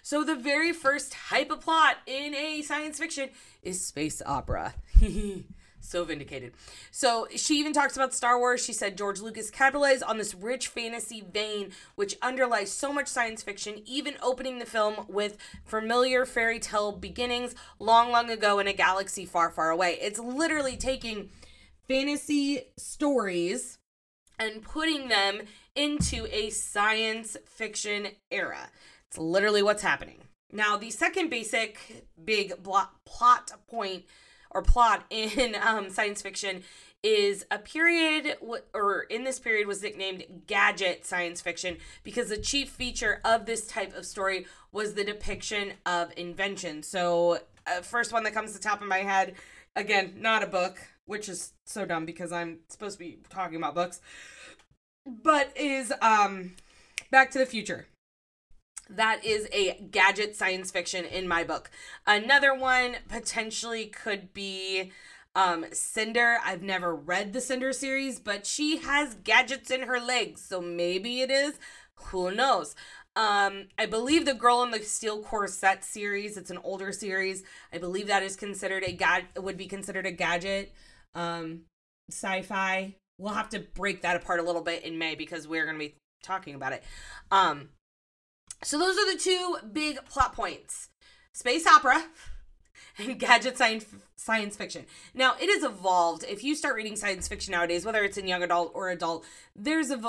so 0.02 0.24
the 0.24 0.36
very 0.36 0.74
first 0.74 1.12
type 1.12 1.52
of 1.52 1.62
plot 1.62 1.98
in 2.08 2.34
a 2.34 2.64
science 2.64 2.98
fiction 2.98 3.30
is 3.62 3.86
space 3.86 4.20
opera. 4.26 4.74
so 5.86 6.04
vindicated. 6.04 6.54
So 6.92 7.28
she 7.36 7.60
even 7.60 7.74
talks 7.74 7.96
about 7.96 8.14
Star 8.14 8.40
Wars. 8.40 8.64
She 8.64 8.74
said 8.74 8.98
George 8.98 9.20
Lucas 9.22 9.50
capitalized 9.50 10.04
on 10.04 10.18
this 10.18 10.36
rich 10.36 10.68
fantasy 10.68 11.24
vein, 11.32 11.72
which 11.96 12.16
underlies 12.22 12.72
so 12.72 12.92
much 12.92 13.08
science 13.08 13.44
fiction, 13.44 13.82
even 13.86 14.16
opening 14.22 14.60
the 14.60 14.66
film 14.66 15.06
with 15.08 15.38
familiar 15.64 16.26
fairy 16.26 16.60
tale 16.60 16.92
beginnings 16.92 17.56
long, 17.80 18.12
long 18.12 18.30
ago 18.30 18.60
in 18.60 18.68
a 18.68 18.74
galaxy 18.74 19.26
far, 19.26 19.50
far 19.50 19.70
away. 19.70 19.98
It's 20.02 20.20
literally 20.20 20.78
taking 20.78 21.30
fantasy 21.88 22.64
stories 22.78 23.78
and 24.40 24.62
putting 24.62 25.08
them 25.08 25.42
into 25.76 26.28
a 26.32 26.50
science 26.50 27.38
fiction 27.46 28.08
era. 28.32 28.70
It's 29.08 29.18
literally 29.18 29.64
what's 29.64 29.84
happening. 29.84 30.20
Now, 30.52 30.78
the 30.78 30.92
second 30.92 31.30
basic 31.30 32.06
big 32.24 32.54
plot 32.64 33.52
point 33.68 34.06
or 34.56 34.64
plot 34.64 35.06
in 35.12 35.56
um, 35.62 35.92
science 35.92 36.24
fiction 36.24 36.64
is 37.04 37.46
a 37.52 37.60
period, 37.60 38.36
or 38.74 39.02
in 39.12 39.24
this 39.24 39.40
period 39.40 39.68
was 39.68 39.84
nicknamed 39.84 40.24
gadget 40.48 41.06
science 41.06 41.40
fiction 41.40 41.78
because 42.04 42.30
the 42.30 42.38
chief 42.38 42.70
feature 42.70 43.22
of 43.24 43.46
this 43.46 43.68
type 43.68 43.96
of 43.96 44.08
story 44.08 44.48
was 44.72 44.96
the 44.96 45.04
depiction 45.04 45.74
of 45.86 46.12
invention. 46.18 46.82
So, 46.82 47.42
uh, 47.68 47.82
first 47.82 48.12
one 48.12 48.24
that 48.24 48.34
comes 48.34 48.54
to 48.54 48.58
the 48.58 48.64
top 48.64 48.82
of 48.82 48.88
my 48.88 49.00
head, 49.00 49.36
again, 49.76 50.16
not 50.18 50.42
a 50.42 50.48
book, 50.48 50.80
which 51.06 51.30
is 51.30 51.54
so 51.66 51.86
dumb 51.86 52.08
because 52.08 52.32
I'm 52.32 52.62
supposed 52.70 52.98
to 52.98 53.06
be 53.06 53.20
talking 53.30 53.58
about 53.58 53.76
books, 53.76 54.02
but 55.06 55.56
is 55.56 55.94
um, 56.02 56.56
Back 57.12 57.30
to 57.32 57.40
the 57.40 57.46
Future. 57.46 57.86
That 58.90 59.26
is 59.26 59.48
a 59.52 59.88
gadget 59.92 60.36
science 60.36 60.72
fiction 60.72 61.06
in 61.06 61.28
my 61.28 61.44
book. 61.44 61.72
Another 62.06 62.54
one 62.54 62.98
potentially 63.10 63.88
could 63.88 64.34
be 64.34 64.92
um, 65.36 65.66
Cinder. 65.72 66.38
I've 66.44 66.62
never 66.62 66.96
read 66.96 67.34
the 67.34 67.42
Cinder 67.42 67.74
series, 67.74 68.20
but 68.20 68.46
she 68.46 68.78
has 68.78 69.16
gadgets 69.16 69.72
in 69.72 69.84
her 69.84 70.00
legs, 70.00 70.42
so 70.42 70.62
maybe 70.62 71.22
it 71.22 71.32
is. 71.32 71.60
Who 71.96 72.32
knows? 72.32 72.76
Um, 73.16 73.68
I 73.78 73.86
believe 73.86 74.26
the 74.26 74.34
Girl 74.34 74.62
in 74.64 74.72
the 74.72 74.82
Steel 74.84 75.22
Corset 75.22 75.84
series. 75.84 76.38
It's 76.38 76.52
an 76.52 76.60
older 76.64 76.92
series. 76.92 77.44
I 77.74 77.78
believe 77.78 78.08
that 78.08 78.24
is 78.24 78.36
considered 78.36 78.84
a 78.84 78.92
gad 78.92 79.26
would 79.38 79.58
be 79.58 79.68
considered 79.68 80.06
a 80.06 80.12
gadget. 80.12 80.74
Um, 81.14 81.62
sci-fi. 82.12 82.96
We'll 83.18 83.34
have 83.34 83.50
to 83.50 83.60
break 83.60 84.02
that 84.02 84.18
apart 84.18 84.42
a 84.42 84.44
little 84.44 84.62
bit 84.62 84.84
in 84.84 84.98
May 84.98 85.16
because 85.16 85.48
we're 85.48 85.64
going 85.64 85.80
to 85.80 85.86
be 85.86 85.96
talking 86.24 86.56
about 86.56 86.74
it. 86.74 86.84
Um, 87.32 87.70
so 88.64 88.78
those 88.80 88.98
are 88.98 89.12
the 89.14 89.20
two 89.20 89.58
big 89.72 90.04
plot 90.06 90.34
points. 90.34 90.90
space 91.34 91.68
opera 91.68 92.04
and 92.98 93.20
gadget 93.20 93.58
science 93.58 93.86
science 94.16 94.56
fiction. 94.56 94.86
Now, 95.14 95.36
it 95.40 95.48
has 95.54 95.64
evolved. 95.64 96.24
If 96.28 96.44
you 96.44 96.56
start 96.56 96.76
reading 96.76 96.96
science 96.96 97.28
fiction 97.28 97.52
nowadays, 97.52 97.86
whether 97.86 98.04
it's 98.04 98.18
in 98.18 98.28
young 98.28 98.42
adult 98.42 98.72
or 98.74 98.90
adult, 98.90 99.24
there's 99.56 99.92
a 99.92 100.00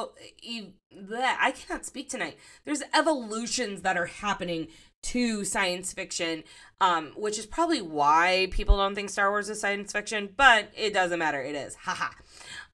I 1.12 1.52
cannot 1.52 1.84
speak 1.84 2.08
tonight. 2.08 2.38
There's 2.64 2.82
evolutions 2.94 3.82
that 3.82 3.96
are 3.96 4.06
happening 4.06 4.68
to 5.02 5.44
science 5.44 5.92
fiction, 5.92 6.44
um, 6.80 7.12
which 7.16 7.38
is 7.38 7.46
probably 7.46 7.80
why 7.82 8.48
people 8.50 8.76
don't 8.76 8.94
think 8.94 9.10
Star 9.10 9.30
Wars 9.30 9.48
is 9.50 9.60
science 9.60 9.92
fiction, 9.92 10.30
but 10.36 10.70
it 10.76 10.92
doesn't 10.94 11.18
matter. 11.18 11.42
It 11.42 11.54
is. 11.54 11.74
Haha. 11.74 12.08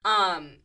um, 0.04 0.58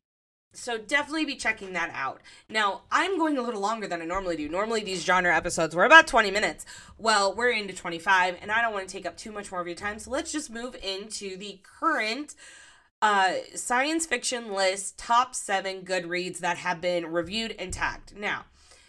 so 0.58 0.78
definitely 0.78 1.26
be 1.26 1.36
checking 1.36 1.74
that 1.74 1.92
out. 1.94 2.22
Now, 2.50 2.82
I'm 2.92 3.18
going 3.18 3.38
a 3.38 3.42
little 3.42 3.62
longer 3.62 3.88
than 3.88 4.02
I 4.02 4.06
normally 4.06 4.36
do. 4.36 4.50
Normally, 4.50 4.84
these 4.84 5.06
genre 5.06 5.36
episodes 5.36 5.76
were 5.76 5.86
about 5.86 6.08
20 6.08 6.32
minutes. 6.32 6.66
Well, 6.98 7.34
we're 7.34 7.52
into 7.52 7.74
25, 7.74 8.38
and 8.42 8.52
I 8.52 8.62
don't 8.62 8.74
want 8.74 8.88
to 8.88 8.92
take 8.92 9.06
up 9.06 9.18
too 9.18 9.32
much 9.32 9.52
more 9.52 9.62
of 9.62 9.68
your 9.68 9.76
time. 9.76 10.00
So 10.00 10.10
let's 10.10 10.32
just 10.32 10.50
move 10.50 10.76
into 10.84 11.38
the 11.38 11.60
current 11.64 12.34
uh, 13.02 13.34
science 13.54 14.08
fiction 14.08 14.52
list 14.52 14.98
top 14.98 15.36
seven 15.36 15.82
good 15.82 16.08
reads 16.08 16.40
that 16.40 16.58
have 16.58 16.82
been 16.82 17.06
reviewed 17.06 17.56
and 17.60 17.72
tagged. 17.72 18.18
Now, 18.18 18.46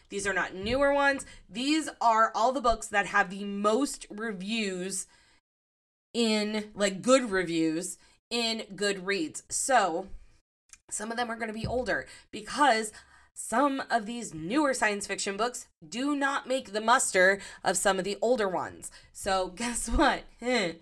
these 0.08 0.26
are 0.26 0.32
not 0.32 0.54
newer 0.54 0.94
ones. 0.94 1.26
These 1.50 1.90
are 2.00 2.32
all 2.34 2.52
the 2.52 2.62
books 2.62 2.86
that 2.86 3.06
have 3.06 3.28
the 3.28 3.44
most 3.44 4.06
reviews 4.08 5.06
in, 6.14 6.70
like, 6.74 7.02
good 7.02 7.30
reviews 7.30 7.98
in 8.30 8.62
Goodreads. 8.74 9.42
So, 9.50 10.08
some 10.90 11.10
of 11.10 11.16
them 11.16 11.30
are 11.30 11.36
going 11.36 11.48
to 11.48 11.54
be 11.54 11.66
older 11.66 12.06
because 12.30 12.92
some 13.34 13.82
of 13.90 14.06
these 14.06 14.34
newer 14.34 14.74
science 14.74 15.06
fiction 15.06 15.36
books 15.36 15.68
do 15.86 16.16
not 16.16 16.48
make 16.48 16.72
the 16.72 16.80
muster 16.80 17.38
of 17.62 17.76
some 17.76 17.98
of 17.98 18.04
the 18.04 18.18
older 18.20 18.48
ones. 18.48 18.90
So, 19.12 19.48
guess 19.56 19.88
what? 19.88 20.24
Eh, 20.42 20.72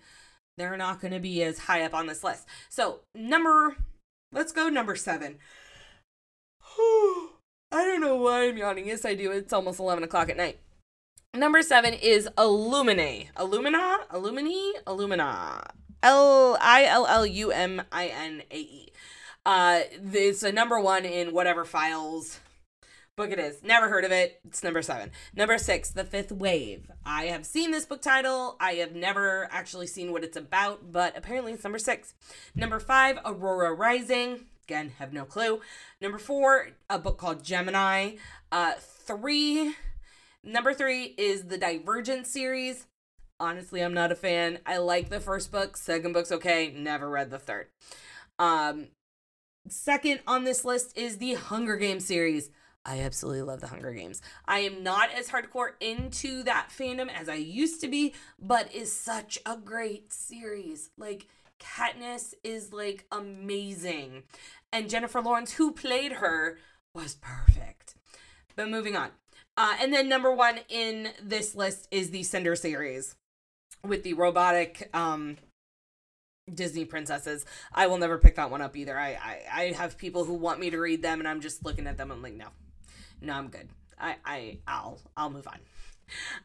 they're 0.57 0.77
not 0.77 0.99
going 0.99 1.13
to 1.13 1.19
be 1.19 1.43
as 1.43 1.59
high 1.59 1.83
up 1.83 1.93
on 1.93 2.07
this 2.07 2.23
list. 2.23 2.47
So, 2.69 3.01
number, 3.13 3.77
let's 4.31 4.51
go 4.51 4.69
number 4.69 4.95
seven. 4.95 5.37
I 7.69 7.83
don't 7.83 8.01
know 8.01 8.15
why 8.15 8.47
I'm 8.47 8.57
yawning. 8.57 8.87
Yes, 8.87 9.05
I 9.05 9.13
do. 9.13 9.31
It's 9.31 9.53
almost 9.53 9.79
11 9.79 10.03
o'clock 10.03 10.29
at 10.29 10.37
night. 10.37 10.59
Number 11.35 11.61
seven 11.61 11.93
is 11.93 12.27
Illumine. 12.37 13.27
Illumina? 13.35 14.07
Illumini? 14.11 14.71
Illumina. 14.87 15.63
L 16.01 16.57
I 16.61 16.85
L 16.85 17.05
L 17.05 17.25
U 17.25 17.51
M 17.51 17.81
I 17.91 18.07
N 18.07 18.41
A 18.49 18.57
E. 18.57 18.89
Uh, 19.47 19.79
it's 20.13 20.43
a 20.43 20.51
number 20.51 20.77
one 20.77 21.05
in 21.05 21.31
whatever 21.31 21.63
files 21.63 22.41
book 23.15 23.31
it 23.31 23.39
is. 23.39 23.63
Never 23.63 23.87
heard 23.87 24.03
of 24.03 24.11
it. 24.11 24.41
It's 24.45 24.61
number 24.61 24.81
seven. 24.81 25.09
Number 25.33 25.57
six, 25.57 25.89
The 25.89 26.03
Fifth 26.03 26.33
Wave. 26.33 26.91
I 27.05 27.27
have 27.27 27.45
seen 27.45 27.71
this 27.71 27.85
book 27.85 28.01
title. 28.01 28.57
I 28.59 28.73
have 28.73 28.93
never 28.93 29.47
actually 29.49 29.87
seen 29.87 30.11
what 30.11 30.25
it's 30.25 30.35
about, 30.35 30.91
but 30.91 31.17
apparently 31.17 31.53
it's 31.53 31.63
number 31.63 31.79
six. 31.79 32.13
Number 32.55 32.77
five, 32.77 33.19
Aurora 33.25 33.73
Rising. 33.73 34.47
Again, 34.65 34.91
have 34.99 35.13
no 35.13 35.23
clue. 35.23 35.61
Number 36.01 36.17
four, 36.17 36.71
a 36.89 36.99
book 36.99 37.17
called 37.17 37.41
Gemina. 37.41 38.19
Uh, 38.51 38.73
three, 38.77 39.73
number 40.43 40.73
three 40.73 41.15
is 41.17 41.45
the 41.45 41.57
Divergent 41.57 42.27
series. 42.27 42.85
Honestly, 43.39 43.81
I'm 43.81 43.93
not 43.93 44.11
a 44.11 44.15
fan. 44.15 44.59
I 44.65 44.77
like 44.77 45.07
the 45.07 45.21
first 45.21 45.53
book. 45.53 45.77
Second 45.77 46.11
book's 46.11 46.33
okay. 46.33 46.73
Never 46.75 47.09
read 47.09 47.31
the 47.31 47.39
third. 47.39 47.67
Um, 48.37 48.89
Second 49.69 50.21
on 50.27 50.43
this 50.43 50.63
list 50.63 50.97
is 50.97 51.17
the 51.17 51.33
Hunger 51.33 51.75
Games 51.75 52.05
series. 52.05 52.49
I 52.85 52.99
absolutely 53.01 53.41
love 53.41 53.59
the 53.59 53.67
Hunger 53.67 53.91
Games. 53.91 54.21
I 54.45 54.59
am 54.59 54.81
not 54.81 55.09
as 55.11 55.29
hardcore 55.29 55.71
into 55.81 56.43
that 56.43 56.69
fandom 56.69 57.09
as 57.13 57.27
I 57.27 57.35
used 57.35 57.81
to 57.81 57.89
be, 57.89 58.13
but 58.39 58.73
is 58.73 58.93
such 58.93 59.37
a 59.45 59.57
great 59.57 60.13
series. 60.13 60.89
Like 60.97 61.27
Katniss 61.59 62.33
is 62.43 62.71
like 62.71 63.05
amazing. 63.11 64.23
And 64.71 64.89
Jennifer 64.89 65.21
Lawrence, 65.21 65.53
who 65.53 65.73
played 65.73 66.13
her, 66.13 66.59
was 66.93 67.15
perfect. 67.15 67.95
But 68.55 68.69
moving 68.69 68.95
on. 68.95 69.09
Uh, 69.57 69.75
and 69.81 69.91
then 69.91 70.07
number 70.07 70.33
one 70.33 70.59
in 70.69 71.09
this 71.21 71.55
list 71.55 71.87
is 71.91 72.11
the 72.11 72.23
Cinder 72.23 72.55
series 72.55 73.15
with 73.83 74.03
the 74.03 74.13
robotic 74.13 74.89
um 74.93 75.37
Disney 76.53 76.85
princesses. 76.85 77.45
I 77.73 77.87
will 77.87 77.97
never 77.97 78.17
pick 78.17 78.35
that 78.35 78.51
one 78.51 78.61
up 78.61 78.75
either. 78.75 78.97
I, 78.97 79.09
I 79.21 79.41
I 79.53 79.63
have 79.73 79.97
people 79.97 80.23
who 80.23 80.33
want 80.33 80.59
me 80.59 80.69
to 80.69 80.77
read 80.79 81.01
them, 81.01 81.19
and 81.19 81.27
I'm 81.27 81.41
just 81.41 81.65
looking 81.65 81.87
at 81.87 81.97
them. 81.97 82.11
I'm 82.11 82.21
like, 82.21 82.35
no, 82.35 82.47
no, 83.21 83.33
I'm 83.33 83.47
good. 83.49 83.69
I 83.99 84.15
I 84.25 84.57
I'll 84.67 84.99
I'll 85.15 85.29
move 85.29 85.47
on. 85.47 85.59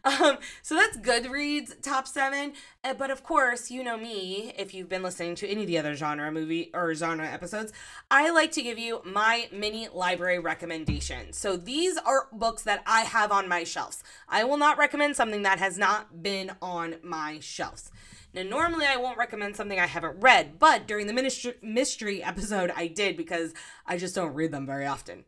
Um, 0.05 0.39
so 0.63 0.75
that's 0.75 0.97
Goodreads 0.97 1.81
top 1.83 2.09
seven. 2.09 2.55
Uh, 2.83 2.95
but 2.95 3.13
of 3.13 3.23
course, 3.23 3.71
you 3.71 3.85
know 3.85 3.97
me. 3.97 4.53
If 4.59 4.75
you've 4.75 4.89
been 4.89 5.05
listening 5.05 5.37
to 5.37 5.49
any 5.49 5.61
of 5.61 5.67
the 5.69 5.79
other 5.79 5.95
genre 5.95 6.33
movie 6.33 6.73
or 6.75 6.93
genre 6.95 7.25
episodes, 7.25 7.73
I 8.11 8.31
like 8.31 8.51
to 8.53 8.63
give 8.63 8.81
you 8.81 9.03
my 9.05 9.49
mini 9.53 9.87
library 9.87 10.41
recommendations. 10.41 11.39
So 11.39 11.57
these 11.57 11.97
are 11.99 12.27
books 12.33 12.65
that 12.65 12.83
I 12.87 13.03
have 13.03 13.31
on 13.31 13.49
my 13.49 13.63
shelves. 13.63 14.03
I 14.29 14.43
will 14.43 14.57
not 14.57 14.79
recommend 14.79 15.15
something 15.15 15.43
that 15.43 15.61
has 15.61 15.79
not 15.79 16.25
been 16.25 16.51
on 16.61 16.97
my 17.05 17.39
shelves. 17.41 17.93
Now, 18.35 18.43
normally 18.43 18.87
I 18.87 18.97
won't 18.97 19.19
recommend 19.19 19.57
something 19.57 19.79
I 19.79 19.87
haven't 19.87 20.21
read, 20.21 20.59
but 20.59 20.87
during 20.87 21.07
the 21.07 21.13
ministry, 21.13 21.55
mystery 21.63 22.23
episode, 22.25 22.73
I 22.75 22.87
did 22.87 23.17
because 23.17 23.53
I 23.87 23.97
just 23.97 24.15
don't 24.15 24.35
read 24.35 24.53
them 24.53 24.67
very 24.67 24.87
often. 24.87 25.25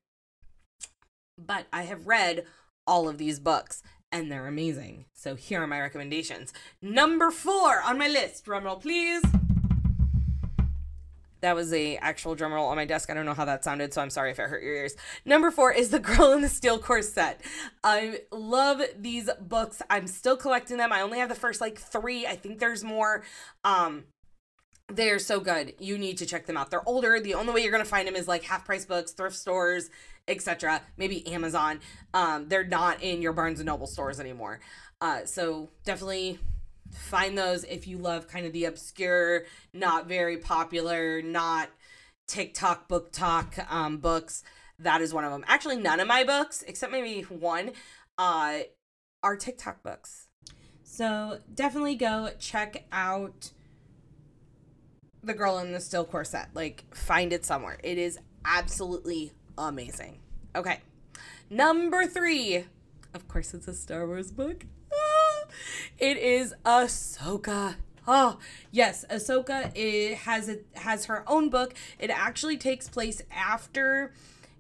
But 1.37 1.67
I 1.73 1.83
have 1.83 2.07
read 2.07 2.45
all 2.87 3.09
of 3.09 3.19
these 3.19 3.39
books 3.39 3.83
and 4.13 4.31
they're 4.31 4.47
amazing. 4.47 5.07
So 5.13 5.35
here 5.35 5.63
are 5.63 5.67
my 5.67 5.81
recommendations. 5.81 6.53
Number 6.81 7.31
four 7.31 7.83
on 7.83 7.99
my 7.99 8.09
list, 8.09 8.47
drumroll 8.47 8.81
please. 8.81 9.23
That 11.45 11.57
was 11.57 11.75
a 11.75 11.99
actual 11.99 12.35
drum 12.35 12.55
roll 12.55 12.69
on 12.69 12.77
my 12.77 12.87
desk. 12.87 13.11
I 13.11 13.15
don't 13.15 13.27
know 13.27 13.35
how 13.35 13.45
that 13.45 13.65
sounded, 13.65 13.93
so 13.93 14.01
I'm 14.01 14.09
sorry 14.09 14.31
if 14.31 14.39
it 14.39 14.49
hurt 14.49 14.63
your 14.63 14.73
ears. 14.73 14.97
Number 15.27 15.51
four 15.51 15.71
is 15.73 15.91
The 15.91 15.99
Girl 16.01 16.33
in 16.33 16.41
the 16.41 16.49
Steel 16.49 16.79
Corset. 16.79 17.39
I 17.83 18.21
love 18.33 18.81
these 18.99 19.29
books. 19.43 19.83
I'm 19.91 20.07
still 20.07 20.39
collecting 20.39 20.79
them. 20.79 20.91
I 20.91 21.03
only 21.03 21.19
have 21.19 21.29
the 21.29 21.35
first 21.35 21.61
like 21.61 21.79
three. 21.79 22.27
I 22.27 22.35
think 22.35 22.61
there's 22.61 22.83
more. 22.83 23.25
Um, 23.63 24.05
they're 24.89 25.19
so 25.19 25.39
good. 25.39 25.75
You 25.79 25.99
need 25.99 26.17
to 26.17 26.25
check 26.25 26.47
them 26.47 26.57
out. 26.57 26.71
They're 26.71 26.89
older. 26.89 27.21
The 27.21 27.35
only 27.35 27.53
way 27.53 27.61
you're 27.61 27.73
gonna 27.73 27.85
find 27.85 28.09
them 28.09 28.17
is 28.17 28.27
like 28.27 28.45
half 28.45 28.65
price 28.65 28.87
books, 28.87 29.13
thrift 29.13 29.37
stores, 29.37 29.91
etc. 30.27 30.81
Maybe 30.97 31.27
Amazon. 31.27 31.81
Um, 32.15 32.49
they're 32.49 32.65
not 32.67 33.03
in 33.03 33.21
your 33.21 33.35
Barnes 33.35 33.61
and 33.61 33.67
Noble 33.67 33.87
stores 33.87 34.19
anymore. 34.19 34.61
Uh, 35.03 35.27
so 35.27 35.69
definitely 35.85 36.39
find 36.95 37.37
those 37.37 37.65
if 37.65 37.87
you 37.87 37.99
love 37.99 38.29
kind 38.29 38.47
of 38.47 38.53
the 38.53 38.65
obscure, 38.65 39.45
not 39.73 40.07
very 40.07 40.39
popular, 40.39 41.23
not 41.23 41.69
TikTok 42.27 42.89
book 42.89 43.13
talk 43.13 43.57
um, 43.71 43.99
books. 43.99 44.43
That 44.79 45.01
is 45.01 45.13
one 45.13 45.25
of 45.25 45.31
them. 45.31 45.45
Actually, 45.47 45.77
none 45.77 46.01
of 46.01 46.09
my 46.09 46.25
books, 46.25 46.63
except 46.67 46.93
maybe 46.93 47.23
one, 47.23 47.73
uh, 48.19 48.61
are 49.23 49.37
TikTok 49.37 49.83
books. 49.83 50.29
So 50.83 51.39
definitely 51.53 51.97
go 51.97 52.31
check 52.39 52.85
out 52.93 53.51
The 55.23 55.35
Girl 55.35 55.59
in 55.59 55.73
the 55.73 55.81
Steel 55.81 56.05
Corset. 56.05 56.49
Like, 56.55 56.85
find 56.95 57.33
it 57.33 57.45
somewhere. 57.45 57.79
It 57.83 57.99
is 57.99 58.19
absolutely 58.45 59.33
amazing. 59.59 60.21
Okay. 60.55 60.81
Number 61.51 62.07
three. 62.07 62.65
Of 63.13 63.29
course, 63.29 63.55
it's 63.55 63.69
a 63.69 63.75
Star 63.75 64.07
Wars 64.07 64.33
book. 64.33 64.67
It 65.99 66.17
is 66.17 66.55
Ahsoka. 66.65 67.77
Oh 68.07 68.39
yes, 68.71 69.05
Ahsoka 69.11 69.73
it 69.75 70.19
has 70.19 70.49
it 70.49 70.67
has 70.75 71.07
her 71.07 71.25
own 71.27 71.49
book. 71.49 71.75
It 71.99 72.11
actually 72.11 72.57
takes 72.57 72.89
place 72.89 73.23
after 73.31 74.13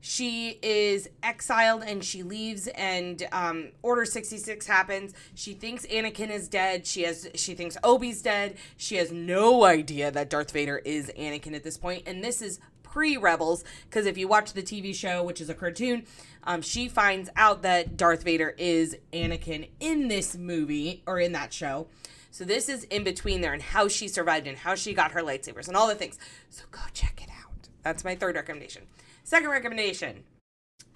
she 0.06 0.58
is 0.60 1.08
exiled 1.22 1.82
and 1.82 2.04
she 2.04 2.22
leaves 2.22 2.66
and 2.74 3.26
um, 3.32 3.68
order 3.80 4.04
66 4.04 4.66
happens 4.66 5.14
she 5.34 5.54
thinks 5.54 5.86
anakin 5.86 6.28
is 6.28 6.46
dead 6.46 6.86
she 6.86 7.04
has 7.04 7.26
she 7.34 7.54
thinks 7.54 7.78
obi's 7.82 8.20
dead 8.20 8.54
she 8.76 8.96
has 8.96 9.10
no 9.10 9.64
idea 9.64 10.10
that 10.10 10.28
darth 10.28 10.50
vader 10.50 10.76
is 10.84 11.10
anakin 11.18 11.54
at 11.54 11.64
this 11.64 11.78
point 11.78 12.02
and 12.06 12.22
this 12.22 12.42
is 12.42 12.60
pre 12.94 13.16
rebels 13.16 13.64
because 13.90 14.06
if 14.06 14.16
you 14.16 14.28
watch 14.28 14.52
the 14.52 14.62
tv 14.62 14.94
show 14.94 15.20
which 15.24 15.40
is 15.40 15.50
a 15.50 15.54
cartoon 15.54 16.06
um, 16.44 16.62
she 16.62 16.88
finds 16.88 17.30
out 17.36 17.62
that 17.62 17.96
Darth 17.96 18.22
Vader 18.22 18.54
is 18.58 18.96
Anakin 19.12 19.68
in 19.80 20.08
this 20.08 20.36
movie 20.36 21.02
or 21.06 21.18
in 21.18 21.32
that 21.32 21.52
show. 21.52 21.86
So 22.30 22.44
this 22.44 22.68
is 22.68 22.84
in 22.84 23.04
between 23.04 23.40
there 23.40 23.52
and 23.52 23.62
how 23.62 23.88
she 23.88 24.08
survived 24.08 24.46
and 24.46 24.58
how 24.58 24.74
she 24.74 24.92
got 24.92 25.12
her 25.12 25.22
lightsabers 25.22 25.68
and 25.68 25.76
all 25.76 25.88
the 25.88 25.94
things. 25.94 26.18
So 26.50 26.64
go 26.70 26.80
check 26.92 27.22
it 27.22 27.30
out. 27.30 27.68
That's 27.82 28.04
my 28.04 28.14
third 28.14 28.36
recommendation. 28.36 28.82
Second 29.24 29.50
recommendation 29.50 30.24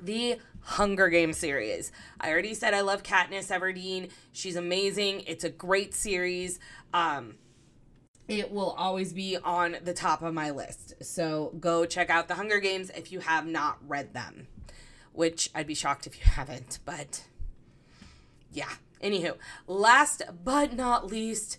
the 0.00 0.38
Hunger 0.60 1.08
Games 1.08 1.38
series. 1.38 1.90
I 2.20 2.30
already 2.30 2.54
said 2.54 2.72
I 2.72 2.82
love 2.82 3.02
Katniss 3.02 3.50
Everdeen. 3.50 4.10
She's 4.32 4.54
amazing. 4.54 5.24
It's 5.26 5.42
a 5.42 5.50
great 5.50 5.92
series. 5.92 6.60
Um, 6.94 7.34
it 8.28 8.52
will 8.52 8.70
always 8.70 9.12
be 9.12 9.36
on 9.36 9.78
the 9.82 9.94
top 9.94 10.22
of 10.22 10.34
my 10.34 10.50
list. 10.50 10.94
So 11.02 11.54
go 11.58 11.86
check 11.86 12.10
out 12.10 12.28
the 12.28 12.34
Hunger 12.34 12.60
Games 12.60 12.90
if 12.94 13.10
you 13.10 13.20
have 13.20 13.46
not 13.46 13.78
read 13.86 14.14
them 14.14 14.46
which 15.14 15.50
I'd 15.52 15.66
be 15.66 15.74
shocked 15.74 16.06
if 16.06 16.16
you 16.16 16.22
haven't. 16.30 16.78
But 16.84 17.24
yeah, 18.52 18.70
Anywho, 19.02 19.36
last 19.66 20.22
but 20.44 20.74
not 20.74 21.06
least, 21.06 21.58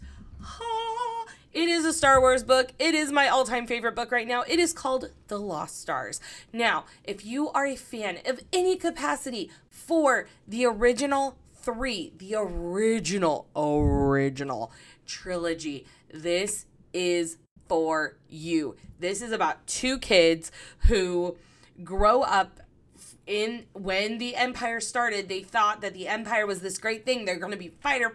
it 1.54 1.70
is 1.70 1.86
a 1.86 1.94
Star 1.94 2.20
Wars 2.20 2.44
book. 2.44 2.72
It 2.80 2.94
is 2.94 3.12
my 3.12 3.28
all 3.28 3.46
time 3.46 3.66
favorite 3.66 3.96
book 3.96 4.12
right 4.12 4.28
now. 4.28 4.44
It 4.48 4.60
is 4.60 4.74
called 4.74 5.12
The 5.28 5.38
Lost 5.38 5.80
Stars. 5.80 6.20
Now, 6.52 6.86
if 7.04 7.26
you 7.26 7.50
are 7.50 7.66
a 7.66 7.76
fan 7.76 8.20
of 8.26 8.42
any 8.52 8.76
capacity 8.76 9.50
for 9.70 10.28
the 10.48 10.66
original 10.66 11.38
three, 11.54 12.14
the 12.18 12.36
original, 12.36 13.48
original 13.56 14.72
trilogy, 15.06 15.86
this 16.14 16.66
is 16.94 17.38
for 17.68 18.18
you. 18.28 18.76
This 19.00 19.22
is 19.22 19.32
about 19.32 19.66
two 19.68 19.98
kids 20.00 20.52
who 20.88 21.38
grow 21.84 22.22
up 22.22 22.60
in 23.26 23.66
when 23.74 24.18
the 24.18 24.36
empire 24.36 24.80
started 24.80 25.30
they 25.30 25.44
thought 25.44 25.82
that 25.82 25.94
the 25.94 26.08
empire 26.08 26.46
was 26.46 26.62
this 26.62 26.80
great 26.80 27.06
thing. 27.06 27.24
They're 27.24 27.38
going 27.38 27.52
to 27.52 27.58
be 27.58 27.70
fighter 27.80 28.10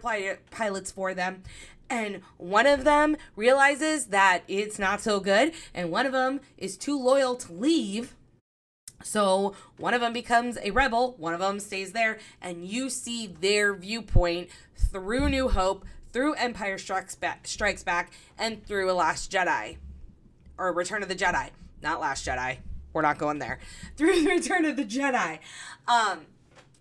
pilots 0.51 0.91
for 0.91 1.13
them. 1.13 1.43
And 1.89 2.21
one 2.37 2.67
of 2.67 2.83
them 2.83 3.15
realizes 3.35 4.07
that 4.07 4.43
it's 4.47 4.77
not 4.77 5.01
so 5.01 5.19
good 5.19 5.53
and 5.73 5.89
one 5.89 6.05
of 6.05 6.11
them 6.11 6.41
is 6.57 6.77
too 6.77 6.99
loyal 6.99 7.35
to 7.35 7.53
leave. 7.53 8.15
So 9.03 9.55
one 9.77 9.93
of 9.93 10.01
them 10.01 10.13
becomes 10.13 10.57
a 10.61 10.71
rebel 10.71 11.15
one 11.17 11.33
of 11.33 11.39
them 11.39 11.59
stays 11.59 11.93
there 11.93 12.19
and 12.41 12.65
you 12.65 12.89
see 12.89 13.27
their 13.27 13.73
viewpoint 13.73 14.49
through 14.75 15.29
new 15.29 15.47
hope 15.47 15.85
through 16.15 16.33
empire 16.35 16.77
strikes 16.77 17.13
back 17.13 17.45
strikes 17.45 17.83
back 17.83 18.13
and 18.39 18.65
through 18.65 18.89
a 18.89 18.93
last 18.93 19.29
jedi 19.29 19.75
or 20.57 20.71
return 20.71 21.03
of 21.03 21.09
the 21.09 21.15
jedi 21.15 21.49
not 21.81 21.99
last 21.99 22.25
jedi 22.25 22.57
we're 22.93 23.01
not 23.01 23.17
going 23.17 23.37
there 23.37 23.59
through 23.97 24.21
the 24.21 24.29
return 24.29 24.63
of 24.63 24.77
the 24.77 24.85
jedi 24.85 25.39
um 25.89 26.21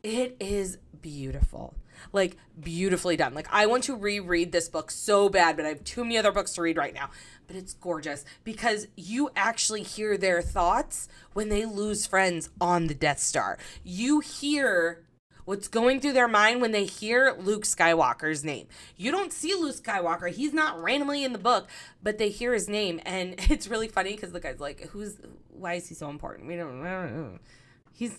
it 0.05 0.37
is 0.39 0.79
beautiful 1.03 1.75
like 2.13 2.37
beautifully 2.61 3.17
done. 3.17 3.35
Like 3.35 3.49
I 3.51 3.67
want 3.67 3.85
to 3.85 3.97
reread 3.97 4.53
this 4.53 4.69
book 4.69 4.91
so 4.91 5.29
bad, 5.29 5.57
but 5.57 5.65
I 5.65 5.69
have 5.69 5.85
too 5.85 6.05
many 6.05 6.19
other 6.19 6.33
books 6.33 6.53
to 6.55 6.63
read 6.63 6.77
right 6.77 6.95
now. 6.95 7.11
But 7.47 7.57
it's 7.57 7.75
gorgeous 7.75 8.25
because 8.43 8.87
you 8.97 9.31
actually 9.37 9.83
hear 9.83 10.17
their 10.17 10.43
thoughts 10.43 11.09
when 11.33 11.49
they 11.49 11.65
lose 11.65 12.07
friends 12.07 12.51
on 12.61 12.87
the 12.87 12.95
Death 12.95 13.21
Star. 13.21 13.59
You 13.83 14.21
hear 14.21 15.05
what's 15.45 15.69
going 15.69 16.01
through 16.01 16.13
their 16.13 16.29
mind 16.29 16.61
when 16.61 16.73
they 16.73 16.85
hear 16.85 17.37
Luke 17.39 17.65
Skywalker's 17.65 18.45
name. 18.45 18.67
You 18.97 19.11
don't 19.11 19.33
see 19.33 19.55
Luke 19.55 19.77
Skywalker. 19.77 20.31
He's 20.31 20.53
not 20.53 20.83
randomly 20.83 21.25
in 21.25 21.33
the 21.33 21.39
book, 21.39 21.69
but 22.03 22.19
they 22.19 22.31
hear 22.31 22.53
his 22.53 22.69
name 22.69 23.01
and 23.05 23.35
it's 23.51 23.69
really 23.69 23.89
funny 23.89 24.13
because 24.15 24.33
the 24.33 24.41
guy's 24.41 24.61
like, 24.61 24.89
"Who's 24.89 25.17
why 25.51 25.75
is 25.75 25.89
he 25.89 25.95
so 25.95 26.09
important?" 26.09 26.49
We 26.49 26.57
don't. 26.57 27.41
He's 27.97 28.19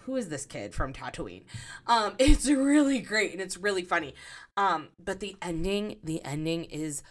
who 0.00 0.16
is 0.16 0.28
this 0.28 0.46
kid 0.46 0.74
from 0.74 0.92
Tatooine? 0.92 1.42
Um, 1.86 2.14
it's 2.18 2.48
really 2.48 3.00
great 3.00 3.32
and 3.32 3.40
it's 3.40 3.56
really 3.56 3.82
funny. 3.82 4.14
Um, 4.56 4.88
but 5.02 5.20
the 5.20 5.36
ending, 5.40 5.96
the 6.02 6.24
ending 6.24 6.64
is 6.64 7.02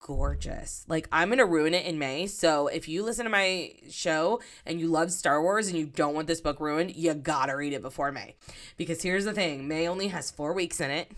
gorgeous. 0.00 0.84
Like 0.88 1.08
I'm 1.12 1.28
gonna 1.28 1.46
ruin 1.46 1.74
it 1.74 1.86
in 1.86 1.98
May. 1.98 2.26
So 2.26 2.66
if 2.66 2.88
you 2.88 3.02
listen 3.02 3.24
to 3.24 3.30
my 3.30 3.74
show 3.90 4.40
and 4.66 4.80
you 4.80 4.88
love 4.88 5.12
Star 5.12 5.42
Wars 5.42 5.68
and 5.68 5.78
you 5.78 5.86
don't 5.86 6.14
want 6.14 6.26
this 6.26 6.40
book 6.40 6.58
ruined, 6.58 6.96
you 6.96 7.14
gotta 7.14 7.56
read 7.56 7.72
it 7.72 7.82
before 7.82 8.10
May. 8.10 8.34
Because 8.76 9.02
here's 9.02 9.24
the 9.24 9.32
thing: 9.32 9.68
May 9.68 9.86
only 9.86 10.08
has 10.08 10.30
four 10.30 10.52
weeks 10.52 10.80
in 10.80 10.90
it. 10.90 11.12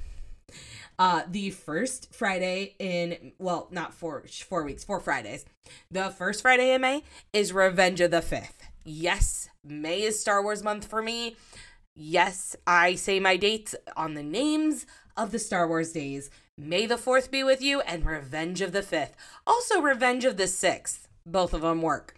Uh, 0.98 1.22
the 1.28 1.50
first 1.50 2.14
Friday 2.14 2.74
in 2.78 3.32
well, 3.38 3.68
not 3.70 3.94
four 3.94 4.24
four 4.48 4.64
weeks, 4.64 4.84
four 4.84 5.00
Fridays. 5.00 5.44
The 5.90 6.10
first 6.10 6.42
Friday 6.42 6.74
in 6.74 6.80
May 6.80 7.02
is 7.32 7.52
Revenge 7.52 8.00
of 8.00 8.10
the 8.10 8.22
Fifth. 8.22 8.62
Yes, 8.84 9.48
May 9.64 10.02
is 10.02 10.20
Star 10.20 10.42
Wars 10.42 10.62
month 10.62 10.86
for 10.86 11.02
me. 11.02 11.36
Yes, 11.94 12.56
I 12.66 12.94
say 12.94 13.20
my 13.20 13.36
dates 13.36 13.74
on 13.96 14.14
the 14.14 14.22
names 14.22 14.86
of 15.16 15.30
the 15.30 15.38
Star 15.38 15.68
Wars 15.68 15.92
days. 15.92 16.30
May 16.58 16.86
the 16.86 16.96
4th 16.96 17.30
be 17.30 17.42
with 17.42 17.62
you 17.62 17.80
and 17.80 18.04
Revenge 18.04 18.60
of 18.60 18.72
the 18.72 18.82
5th. 18.82 19.12
Also, 19.46 19.80
Revenge 19.80 20.24
of 20.24 20.36
the 20.36 20.44
6th. 20.44 21.06
Both 21.24 21.54
of 21.54 21.62
them 21.62 21.82
work. 21.82 22.14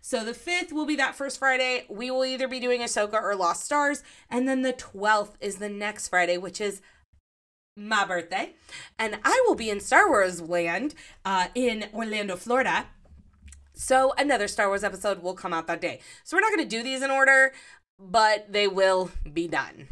So 0.00 0.24
the 0.24 0.32
5th 0.32 0.72
will 0.72 0.86
be 0.86 0.96
that 0.96 1.14
first 1.14 1.38
Friday. 1.38 1.86
We 1.88 2.10
will 2.10 2.24
either 2.24 2.48
be 2.48 2.60
doing 2.60 2.80
Ahsoka 2.80 3.20
or 3.22 3.34
Lost 3.34 3.64
Stars. 3.64 4.02
And 4.28 4.48
then 4.48 4.62
the 4.62 4.72
12th 4.72 5.34
is 5.40 5.56
the 5.56 5.68
next 5.68 6.08
Friday, 6.08 6.38
which 6.38 6.60
is 6.60 6.82
my 7.76 8.04
birthday. 8.04 8.54
And 8.98 9.18
I 9.24 9.42
will 9.46 9.54
be 9.54 9.70
in 9.70 9.80
Star 9.80 10.08
Wars 10.08 10.40
land 10.40 10.94
uh, 11.24 11.48
in 11.54 11.86
Orlando, 11.94 12.36
Florida 12.36 12.86
so 13.74 14.12
another 14.18 14.48
Star 14.48 14.68
Wars 14.68 14.84
episode 14.84 15.22
will 15.22 15.34
come 15.34 15.52
out 15.52 15.66
that 15.66 15.80
day. 15.80 16.00
So 16.24 16.36
we're 16.36 16.42
not 16.42 16.52
going 16.52 16.68
to 16.68 16.76
do 16.76 16.82
these 16.82 17.02
in 17.02 17.10
order, 17.10 17.52
but 17.98 18.52
they 18.52 18.68
will 18.68 19.10
be 19.32 19.48
done. 19.48 19.88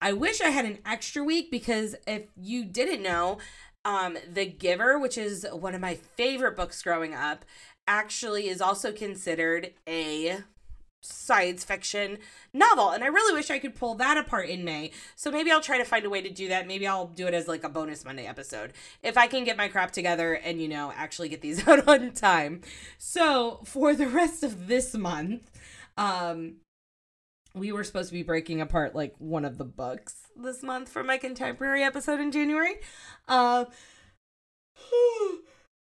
I 0.00 0.12
wish 0.12 0.40
I 0.40 0.50
had 0.50 0.64
an 0.64 0.78
extra 0.86 1.22
week 1.22 1.50
because 1.50 1.94
if 2.06 2.24
you 2.36 2.64
didn't 2.64 3.02
know, 3.02 3.38
um, 3.84 4.16
The 4.32 4.46
Giver, 4.46 4.98
which 4.98 5.18
is 5.18 5.46
one 5.52 5.74
of 5.74 5.80
my 5.80 5.94
favorite 5.94 6.56
books 6.56 6.82
growing 6.82 7.14
up, 7.14 7.44
actually 7.86 8.48
is 8.48 8.60
also 8.60 8.92
considered 8.92 9.72
a 9.88 10.38
science 11.02 11.64
fiction 11.64 12.18
novel 12.52 12.90
and 12.90 13.02
i 13.02 13.06
really 13.06 13.34
wish 13.34 13.50
i 13.50 13.58
could 13.58 13.74
pull 13.74 13.94
that 13.94 14.18
apart 14.18 14.50
in 14.50 14.62
may. 14.64 14.90
So 15.16 15.30
maybe 15.30 15.50
i'll 15.50 15.62
try 15.62 15.78
to 15.78 15.84
find 15.84 16.04
a 16.04 16.10
way 16.10 16.20
to 16.20 16.28
do 16.28 16.48
that. 16.48 16.66
Maybe 16.66 16.86
i'll 16.86 17.06
do 17.06 17.26
it 17.26 17.32
as 17.32 17.48
like 17.48 17.64
a 17.64 17.70
bonus 17.70 18.04
monday 18.04 18.26
episode 18.26 18.74
if 19.02 19.16
i 19.16 19.26
can 19.26 19.44
get 19.44 19.56
my 19.56 19.68
crap 19.68 19.92
together 19.92 20.34
and 20.34 20.60
you 20.60 20.68
know 20.68 20.92
actually 20.94 21.30
get 21.30 21.40
these 21.40 21.66
out 21.68 21.88
on 21.88 22.12
time. 22.12 22.60
So 22.98 23.60
for 23.64 23.94
the 23.94 24.06
rest 24.06 24.42
of 24.42 24.66
this 24.66 24.94
month 24.94 25.50
um 25.96 26.56
we 27.54 27.72
were 27.72 27.84
supposed 27.84 28.08
to 28.08 28.14
be 28.14 28.22
breaking 28.22 28.60
apart 28.60 28.94
like 28.94 29.14
one 29.18 29.44
of 29.44 29.58
the 29.58 29.64
books 29.64 30.16
this 30.36 30.62
month 30.62 30.88
for 30.88 31.02
my 31.02 31.18
contemporary 31.18 31.82
episode 31.82 32.20
in 32.20 32.30
january 32.30 32.74
uh 33.28 33.64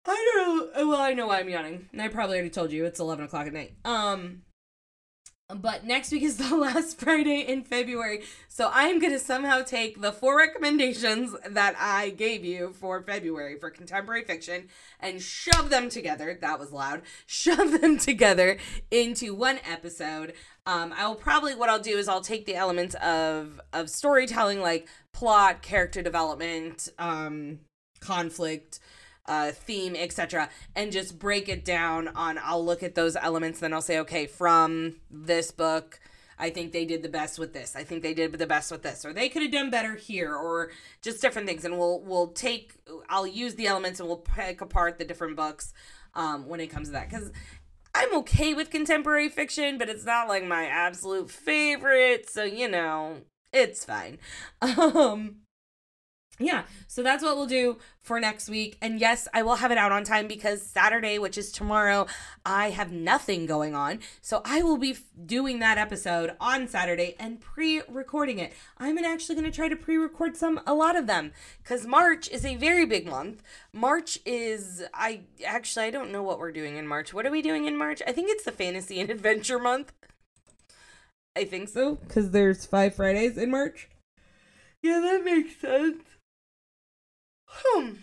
I 0.03 0.31
don't 0.33 0.75
know. 0.75 0.87
Well, 0.89 1.01
I 1.01 1.13
know 1.13 1.27
why 1.27 1.39
I'm 1.39 1.49
yawning. 1.49 1.87
I 1.97 2.07
probably 2.07 2.37
already 2.37 2.49
told 2.49 2.71
you 2.71 2.85
it's 2.85 2.99
11 2.99 3.25
o'clock 3.25 3.45
at 3.45 3.53
night. 3.53 3.73
Um, 3.85 4.41
but 5.53 5.85
next 5.85 6.11
week 6.11 6.23
is 6.23 6.37
the 6.49 6.55
last 6.55 6.99
Friday 6.99 7.41
in 7.41 7.63
February. 7.63 8.23
So 8.47 8.69
I'm 8.73 8.99
going 8.99 9.13
to 9.13 9.19
somehow 9.19 9.61
take 9.63 10.01
the 10.01 10.11
four 10.11 10.37
recommendations 10.37 11.35
that 11.49 11.75
I 11.77 12.09
gave 12.11 12.43
you 12.45 12.73
for 12.73 13.01
February 13.03 13.57
for 13.59 13.69
contemporary 13.69 14.23
fiction 14.23 14.69
and 14.99 15.21
shove 15.21 15.69
them 15.69 15.89
together. 15.89 16.37
That 16.39 16.59
was 16.59 16.71
loud. 16.71 17.01
Shove 17.25 17.81
them 17.81 17.97
together 17.97 18.57
into 18.89 19.33
one 19.33 19.59
episode. 19.69 20.33
Um, 20.65 20.93
I 20.95 21.07
will 21.07 21.15
probably, 21.15 21.55
what 21.55 21.69
I'll 21.69 21.79
do 21.79 21.97
is 21.97 22.07
I'll 22.07 22.21
take 22.21 22.45
the 22.45 22.55
elements 22.55 22.95
of, 22.95 23.59
of 23.73 23.89
storytelling 23.89 24.61
like 24.61 24.87
plot, 25.11 25.61
character 25.61 26.03
development, 26.03 26.89
um, 26.99 27.59
conflict, 27.99 28.79
uh, 29.25 29.51
theme, 29.51 29.95
etc., 29.95 30.49
and 30.75 30.91
just 30.91 31.17
break 31.17 31.49
it 31.49 31.65
down 31.65 32.09
on. 32.09 32.39
I'll 32.43 32.63
look 32.63 32.83
at 32.83 32.95
those 32.95 33.15
elements, 33.15 33.59
then 33.59 33.73
I'll 33.73 33.81
say, 33.81 33.99
okay, 33.99 34.27
from 34.27 34.97
this 35.09 35.51
book, 35.51 35.99
I 36.37 36.49
think 36.49 36.73
they 36.73 36.85
did 36.85 37.03
the 37.03 37.09
best 37.09 37.37
with 37.37 37.53
this. 37.53 37.75
I 37.75 37.83
think 37.83 38.01
they 38.01 38.15
did 38.15 38.31
the 38.33 38.47
best 38.47 38.71
with 38.71 38.81
this, 38.81 39.05
or 39.05 39.13
they 39.13 39.29
could 39.29 39.43
have 39.43 39.51
done 39.51 39.69
better 39.69 39.95
here, 39.95 40.35
or 40.35 40.71
just 41.01 41.21
different 41.21 41.47
things. 41.47 41.65
And 41.65 41.77
we'll 41.77 42.01
we'll 42.01 42.29
take. 42.29 42.73
I'll 43.09 43.27
use 43.27 43.55
the 43.55 43.67
elements 43.67 43.99
and 43.99 44.09
we'll 44.09 44.17
pick 44.17 44.59
apart 44.59 44.97
the 44.97 45.05
different 45.05 45.35
books 45.35 45.71
um, 46.15 46.47
when 46.47 46.59
it 46.59 46.67
comes 46.67 46.87
to 46.87 46.93
that 46.93 47.09
because. 47.09 47.31
I'm 48.01 48.15
okay 48.19 48.53
with 48.55 48.71
contemporary 48.71 49.29
fiction, 49.29 49.77
but 49.77 49.87
it's 49.87 50.05
not 50.05 50.27
like 50.27 50.43
my 50.43 50.65
absolute 50.65 51.29
favorite, 51.29 52.27
so 52.29 52.43
you 52.43 52.67
know, 52.67 53.21
it's 53.53 53.85
fine. 53.85 54.17
Um 54.61 55.37
yeah, 56.39 56.63
so 56.87 57.03
that's 57.03 57.23
what 57.23 57.37
we'll 57.37 57.45
do 57.45 57.77
for 58.01 58.19
next 58.19 58.49
week. 58.49 58.77
And 58.81 58.99
yes, 58.99 59.27
I 59.33 59.43
will 59.43 59.55
have 59.55 59.71
it 59.71 59.77
out 59.77 59.91
on 59.91 60.03
time 60.03 60.27
because 60.27 60.61
Saturday, 60.63 61.19
which 61.19 61.37
is 61.37 61.51
tomorrow, 61.51 62.07
I 62.45 62.71
have 62.71 62.91
nothing 62.91 63.45
going 63.45 63.75
on. 63.75 63.99
So 64.21 64.41
I 64.43 64.63
will 64.63 64.77
be 64.77 64.97
doing 65.23 65.59
that 65.59 65.77
episode 65.77 66.35
on 66.39 66.67
Saturday 66.67 67.15
and 67.19 67.39
pre-recording 67.39 68.39
it. 68.39 68.53
I'm 68.77 68.97
actually 68.97 69.35
going 69.35 69.49
to 69.49 69.55
try 69.55 69.69
to 69.69 69.75
pre-record 69.75 70.35
some 70.35 70.59
a 70.65 70.73
lot 70.73 70.95
of 70.95 71.05
them 71.05 71.31
cuz 71.63 71.85
March 71.85 72.27
is 72.29 72.45
a 72.45 72.55
very 72.55 72.85
big 72.85 73.05
month. 73.05 73.43
March 73.71 74.17
is 74.25 74.83
I 74.93 75.21
actually 75.45 75.85
I 75.85 75.91
don't 75.91 76.11
know 76.11 76.23
what 76.23 76.39
we're 76.39 76.51
doing 76.51 76.77
in 76.77 76.87
March. 76.87 77.13
What 77.13 77.25
are 77.25 77.31
we 77.31 77.41
doing 77.41 77.65
in 77.65 77.77
March? 77.77 78.01
I 78.07 78.11
think 78.13 78.29
it's 78.31 78.45
the 78.45 78.51
fantasy 78.51 78.99
and 78.99 79.09
adventure 79.09 79.59
month. 79.59 79.93
I 81.35 81.43
think 81.45 81.69
so 81.69 81.97
cuz 82.07 82.31
there's 82.31 82.65
5 82.65 82.95
Fridays 82.95 83.37
in 83.37 83.51
March. 83.51 83.89
Yeah, 84.81 84.99
that 84.99 85.23
makes 85.23 85.57
sense. 85.57 86.03
Hmm. 87.51 87.93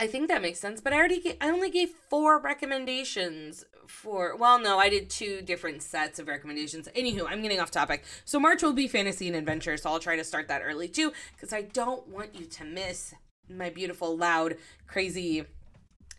I 0.00 0.06
think 0.06 0.28
that 0.28 0.42
makes 0.42 0.58
sense, 0.58 0.80
but 0.80 0.92
I 0.92 0.96
already 0.96 1.20
gave, 1.20 1.36
I 1.40 1.50
only 1.50 1.70
gave 1.70 1.90
four 1.90 2.40
recommendations 2.40 3.64
for 3.86 4.36
well 4.36 4.58
no 4.58 4.78
I 4.78 4.88
did 4.88 5.10
two 5.10 5.42
different 5.42 5.82
sets 5.82 6.18
of 6.18 6.28
recommendations. 6.28 6.88
Anywho, 6.96 7.26
I'm 7.28 7.42
getting 7.42 7.60
off 7.60 7.70
topic. 7.70 8.04
So 8.24 8.40
March 8.40 8.62
will 8.62 8.72
be 8.72 8.88
fantasy 8.88 9.28
and 9.28 9.36
adventure, 9.36 9.76
so 9.76 9.90
I'll 9.90 10.00
try 10.00 10.16
to 10.16 10.24
start 10.24 10.48
that 10.48 10.62
early 10.64 10.88
too 10.88 11.12
because 11.34 11.52
I 11.52 11.62
don't 11.62 12.08
want 12.08 12.34
you 12.34 12.46
to 12.46 12.64
miss 12.64 13.14
my 13.48 13.70
beautiful, 13.70 14.16
loud, 14.16 14.56
crazy 14.86 15.44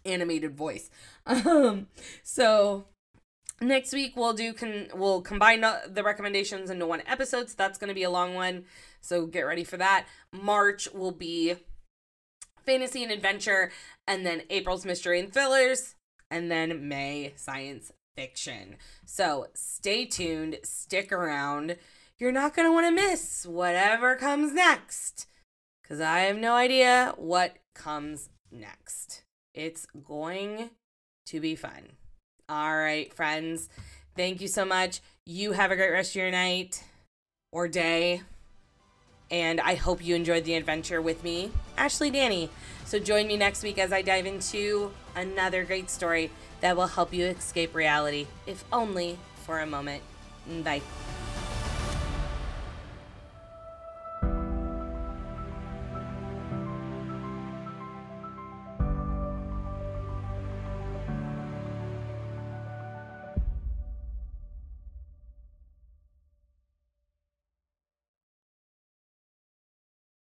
animated 0.05 0.55
voice. 0.55 0.89
Um, 1.25 1.87
so 2.21 2.83
next 3.61 3.93
week 3.93 4.17
we'll 4.17 4.33
do 4.33 4.51
con- 4.51 4.89
we'll 4.93 5.21
combine 5.21 5.61
the 5.61 6.03
recommendations 6.03 6.69
into 6.69 6.85
one 6.85 7.01
episode 7.07 7.49
so 7.49 7.55
that's 7.57 7.77
going 7.77 7.87
to 7.87 7.93
be 7.93 8.03
a 8.03 8.09
long 8.09 8.33
one 8.33 8.65
so 8.99 9.25
get 9.25 9.43
ready 9.43 9.63
for 9.63 9.77
that 9.77 10.05
march 10.33 10.89
will 10.93 11.13
be 11.13 11.55
fantasy 12.65 13.03
and 13.03 13.11
adventure 13.11 13.71
and 14.07 14.25
then 14.25 14.41
april's 14.49 14.85
mystery 14.85 15.19
and 15.19 15.33
thrillers 15.33 15.95
and 16.29 16.51
then 16.51 16.87
may 16.87 17.33
science 17.35 17.91
fiction 18.15 18.75
so 19.05 19.47
stay 19.53 20.05
tuned 20.05 20.57
stick 20.63 21.11
around 21.11 21.77
you're 22.19 22.31
not 22.31 22.55
going 22.55 22.67
to 22.67 22.71
want 22.71 22.85
to 22.85 22.91
miss 22.91 23.45
whatever 23.45 24.15
comes 24.15 24.53
next 24.53 25.27
because 25.81 25.99
i 25.99 26.19
have 26.19 26.37
no 26.37 26.53
idea 26.53 27.13
what 27.17 27.57
comes 27.73 28.29
next 28.51 29.23
it's 29.53 29.85
going 29.87 30.69
to 31.25 31.39
be 31.39 31.55
fun 31.55 31.89
all 32.49 32.75
right, 32.77 33.13
friends. 33.13 33.69
Thank 34.15 34.41
you 34.41 34.47
so 34.47 34.65
much. 34.65 34.99
You 35.25 35.53
have 35.53 35.71
a 35.71 35.75
great 35.75 35.91
rest 35.91 36.11
of 36.11 36.21
your 36.21 36.31
night 36.31 36.83
or 37.51 37.67
day. 37.67 38.21
And 39.31 39.59
I 39.59 39.75
hope 39.75 40.03
you 40.03 40.15
enjoyed 40.15 40.45
the 40.45 40.55
adventure 40.55 41.01
with 41.01 41.23
me, 41.23 41.51
Ashley 41.77 42.11
Dannie. 42.11 42.49
So 42.85 42.99
join 42.99 43.27
me 43.27 43.37
next 43.37 43.63
week 43.63 43.77
as 43.77 43.91
I 43.91 44.01
dive 44.01 44.25
into 44.25 44.91
another 45.15 45.63
great 45.63 45.89
story 45.89 46.29
that 46.61 46.75
will 46.75 46.87
help 46.87 47.13
you 47.13 47.25
escape 47.25 47.73
reality, 47.73 48.27
if 48.45 48.63
only 48.71 49.17
for 49.45 49.59
a 49.59 49.65
moment. 49.65 50.03
Bye. 50.63 50.81